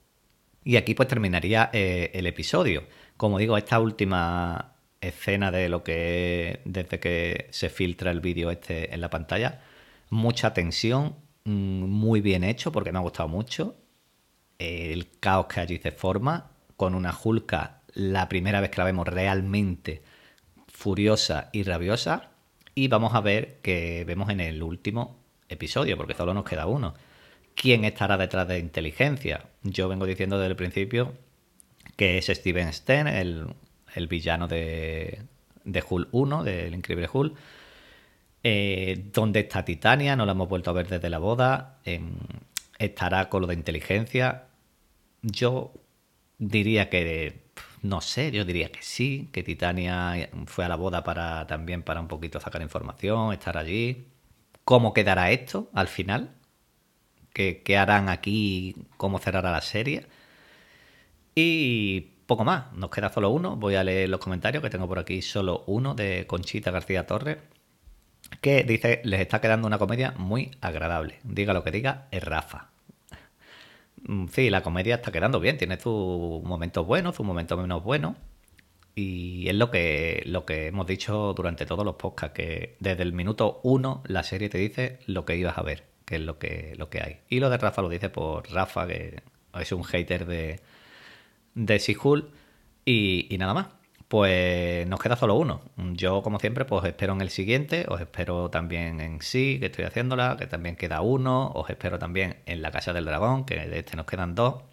Y 0.64 0.78
aquí 0.78 0.94
pues 0.94 1.10
terminaría 1.10 1.70
eh, 1.74 2.12
el 2.14 2.26
episodio. 2.26 2.84
Como 3.18 3.38
digo, 3.38 3.58
esta 3.58 3.82
última 3.82 4.76
escena 5.02 5.52
de 5.52 5.70
lo 5.70 5.84
que 5.84 6.62
desde 6.66 7.00
que 7.00 7.48
se 7.52 7.70
filtra 7.70 8.12
el 8.12 8.20
vídeo 8.20 8.52
este 8.52 8.94
en 8.94 9.02
la 9.02 9.10
pantalla, 9.10 9.62
mucha 10.10 10.54
tensión, 10.54 11.16
mm, 11.46 11.52
muy 11.86 12.22
bien 12.22 12.44
hecho 12.44 12.72
porque 12.72 12.92
me 12.92 13.00
ha 13.00 13.02
gustado 13.02 13.30
mucho 13.30 13.76
el 14.60 15.08
caos 15.20 15.48
que 15.48 15.62
allí 15.62 15.78
se 15.80 15.92
forma, 15.92 16.52
con 16.76 16.96
una 16.96 17.18
Hulka 17.18 17.82
la 17.94 18.30
primera 18.30 18.62
vez 18.62 18.70
que 18.70 18.78
la 18.78 18.86
vemos 18.86 19.08
realmente 19.08 20.04
furiosa 20.68 21.50
y 21.52 21.64
rabiosa. 21.64 22.32
Y 22.76 22.88
vamos 22.88 23.16
a 23.16 23.22
ver 23.22 23.58
que 23.62 24.04
vemos 24.06 24.30
en 24.30 24.40
el 24.40 24.62
último 24.64 25.18
episodio, 25.50 25.98
porque 25.98 26.14
solo 26.14 26.34
nos 26.34 26.46
queda 26.46 26.68
uno. 26.68 26.94
¿Quién 27.56 27.84
estará 27.84 28.18
detrás 28.18 28.48
de 28.48 28.60
inteligencia? 28.60 29.46
Yo 29.64 29.90
vengo 29.90 30.06
diciendo 30.06 30.38
desde 30.38 30.52
el 30.52 30.56
principio 30.56 31.14
que 31.98 32.18
es 32.18 32.28
Steven 32.28 32.72
Sten, 32.72 33.08
el, 33.08 33.48
el 33.96 34.08
villano 34.08 34.48
de, 34.48 35.24
de 35.64 35.84
Hull 35.88 36.08
1, 36.12 36.44
del 36.44 36.76
increíble 36.76 37.10
Hull. 37.12 37.36
Eh, 38.44 39.10
¿Dónde 39.14 39.42
está 39.42 39.66
Titania? 39.66 40.16
No 40.16 40.26
la 40.26 40.32
hemos 40.32 40.48
vuelto 40.50 40.70
a 40.70 40.74
ver 40.74 40.88
desde 40.88 41.10
la 41.10 41.20
boda. 41.20 41.80
Eh, 41.86 42.02
estará 42.78 43.30
con 43.30 43.42
lo 43.42 43.48
de 43.48 43.56
inteligencia 43.56 44.46
yo 45.22 45.74
diría 46.38 46.90
que 46.90 47.50
no 47.82 48.02
sé, 48.02 48.32
yo 48.32 48.46
diría 48.46 48.72
que 48.72 48.82
sí, 48.82 49.30
que 49.32 49.44
Titania 49.44 50.30
fue 50.46 50.66
a 50.66 50.70
la 50.70 50.76
boda 50.76 51.04
para 51.04 51.48
también 51.48 51.84
para 51.84 52.02
un 52.02 52.08
poquito 52.08 52.40
sacar 52.40 52.62
información, 52.62 53.34
estar 53.34 53.58
allí. 53.58 54.08
¿Cómo 54.66 54.94
quedará 54.94 55.32
esto 55.32 55.70
al 55.74 55.88
final? 55.88 56.36
¿Qué, 57.34 57.62
qué 57.64 57.78
harán 57.78 58.10
aquí? 58.10 58.76
¿Cómo 58.98 59.20
cerrará 59.20 59.52
la 59.52 59.62
serie? 59.62 60.08
Y 61.36 62.12
poco 62.30 62.46
más, 62.46 62.72
nos 62.74 62.92
queda 62.92 63.12
solo 63.12 63.30
uno. 63.32 63.58
Voy 63.58 63.76
a 63.76 63.84
leer 63.84 64.08
los 64.08 64.22
comentarios 64.22 64.64
que 64.64 64.70
tengo 64.70 64.88
por 64.88 65.00
aquí, 65.00 65.22
solo 65.22 65.64
uno 65.68 65.96
de 65.96 66.26
Conchita 66.28 66.72
García 66.72 67.06
Torres, 67.06 67.40
que 68.40 68.64
dice, 68.64 69.02
les 69.04 69.20
está 69.20 69.42
quedando 69.42 69.68
una 69.68 69.80
comedia 69.80 70.14
muy 70.18 70.52
agradable. 70.62 71.20
Diga 71.24 71.54
lo 71.54 71.64
que 71.64 71.72
diga, 71.72 72.08
es 72.12 72.24
Rafa. 72.24 72.70
Mm, 74.04 74.28
sí, 74.28 74.50
la 74.50 74.62
comedia 74.64 74.96
está 74.96 75.12
quedando 75.12 75.40
bien, 75.40 75.58
tiene 75.58 75.80
sus 75.80 76.44
momentos 76.44 76.86
buenos, 76.86 77.16
sus 77.16 77.26
momentos 77.26 77.60
menos 77.60 77.84
buenos. 77.84 78.16
Y 78.96 79.50
es 79.50 79.56
lo 79.56 79.72
que, 79.72 80.24
lo 80.26 80.46
que 80.46 80.68
hemos 80.68 80.86
dicho 80.86 81.34
durante 81.34 81.66
todos 81.66 81.84
los 81.84 81.96
podcasts, 81.96 82.36
que 82.36 82.78
desde 82.80 83.04
el 83.04 83.14
minuto 83.14 83.60
uno 83.64 84.04
la 84.06 84.24
serie 84.24 84.50
te 84.50 84.58
dice 84.60 85.00
lo 85.08 85.26
que 85.26 85.36
ibas 85.36 85.58
a 85.58 85.64
ver, 85.64 85.84
que 86.06 86.18
es 86.18 86.22
lo 86.22 86.38
que, 86.38 86.76
lo 86.78 86.90
que 86.90 87.02
hay. 87.02 87.20
Y 87.30 87.40
lo 87.40 87.50
de 87.50 87.58
Rafa 87.58 87.82
lo 87.82 87.90
dice 87.90 88.10
por 88.10 88.52
Rafa, 88.52 88.88
que 88.88 89.24
es 89.60 89.72
un 89.72 89.84
hater 89.84 90.26
de, 90.26 90.60
de 91.56 91.80
Sihul, 91.80 92.32
y, 92.86 93.28
y 93.34 93.38
nada 93.38 93.54
más 93.54 93.68
pues 94.10 94.88
nos 94.88 95.00
queda 95.00 95.16
solo 95.16 95.36
uno. 95.36 95.62
Yo, 95.94 96.24
como 96.24 96.40
siempre, 96.40 96.66
pues 96.66 96.84
espero 96.86 97.14
en 97.14 97.22
el 97.22 97.30
siguiente, 97.30 97.86
os 97.88 98.02
espero 98.02 98.50
también 98.50 99.00
en 99.02 99.22
sí, 99.22 99.58
que 99.60 99.68
estoy 99.68 99.86
haciéndola, 99.86 100.36
que 100.38 100.48
también 100.48 100.76
queda 100.76 101.02
uno, 101.02 101.52
os 101.54 101.70
espero 101.70 102.00
también 102.00 102.38
en 102.48 102.64
la 102.64 102.72
Casa 102.72 102.92
del 102.92 103.06
Dragón, 103.06 103.46
que 103.46 103.56
de 103.56 103.80
este 103.80 103.96
nos 103.96 104.08
quedan 104.08 104.34
dos. 104.34 104.64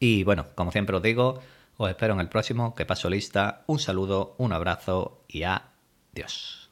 Y 0.00 0.24
bueno, 0.24 0.46
como 0.56 0.72
siempre 0.72 0.96
os 0.96 1.02
digo, 1.02 1.40
os 1.76 1.88
espero 1.88 2.14
en 2.14 2.20
el 2.20 2.28
próximo, 2.28 2.74
que 2.74 2.84
paso 2.84 3.08
lista. 3.08 3.62
Un 3.68 3.78
saludo, 3.78 4.34
un 4.38 4.52
abrazo 4.52 5.22
y 5.28 5.44
adiós. 5.44 6.64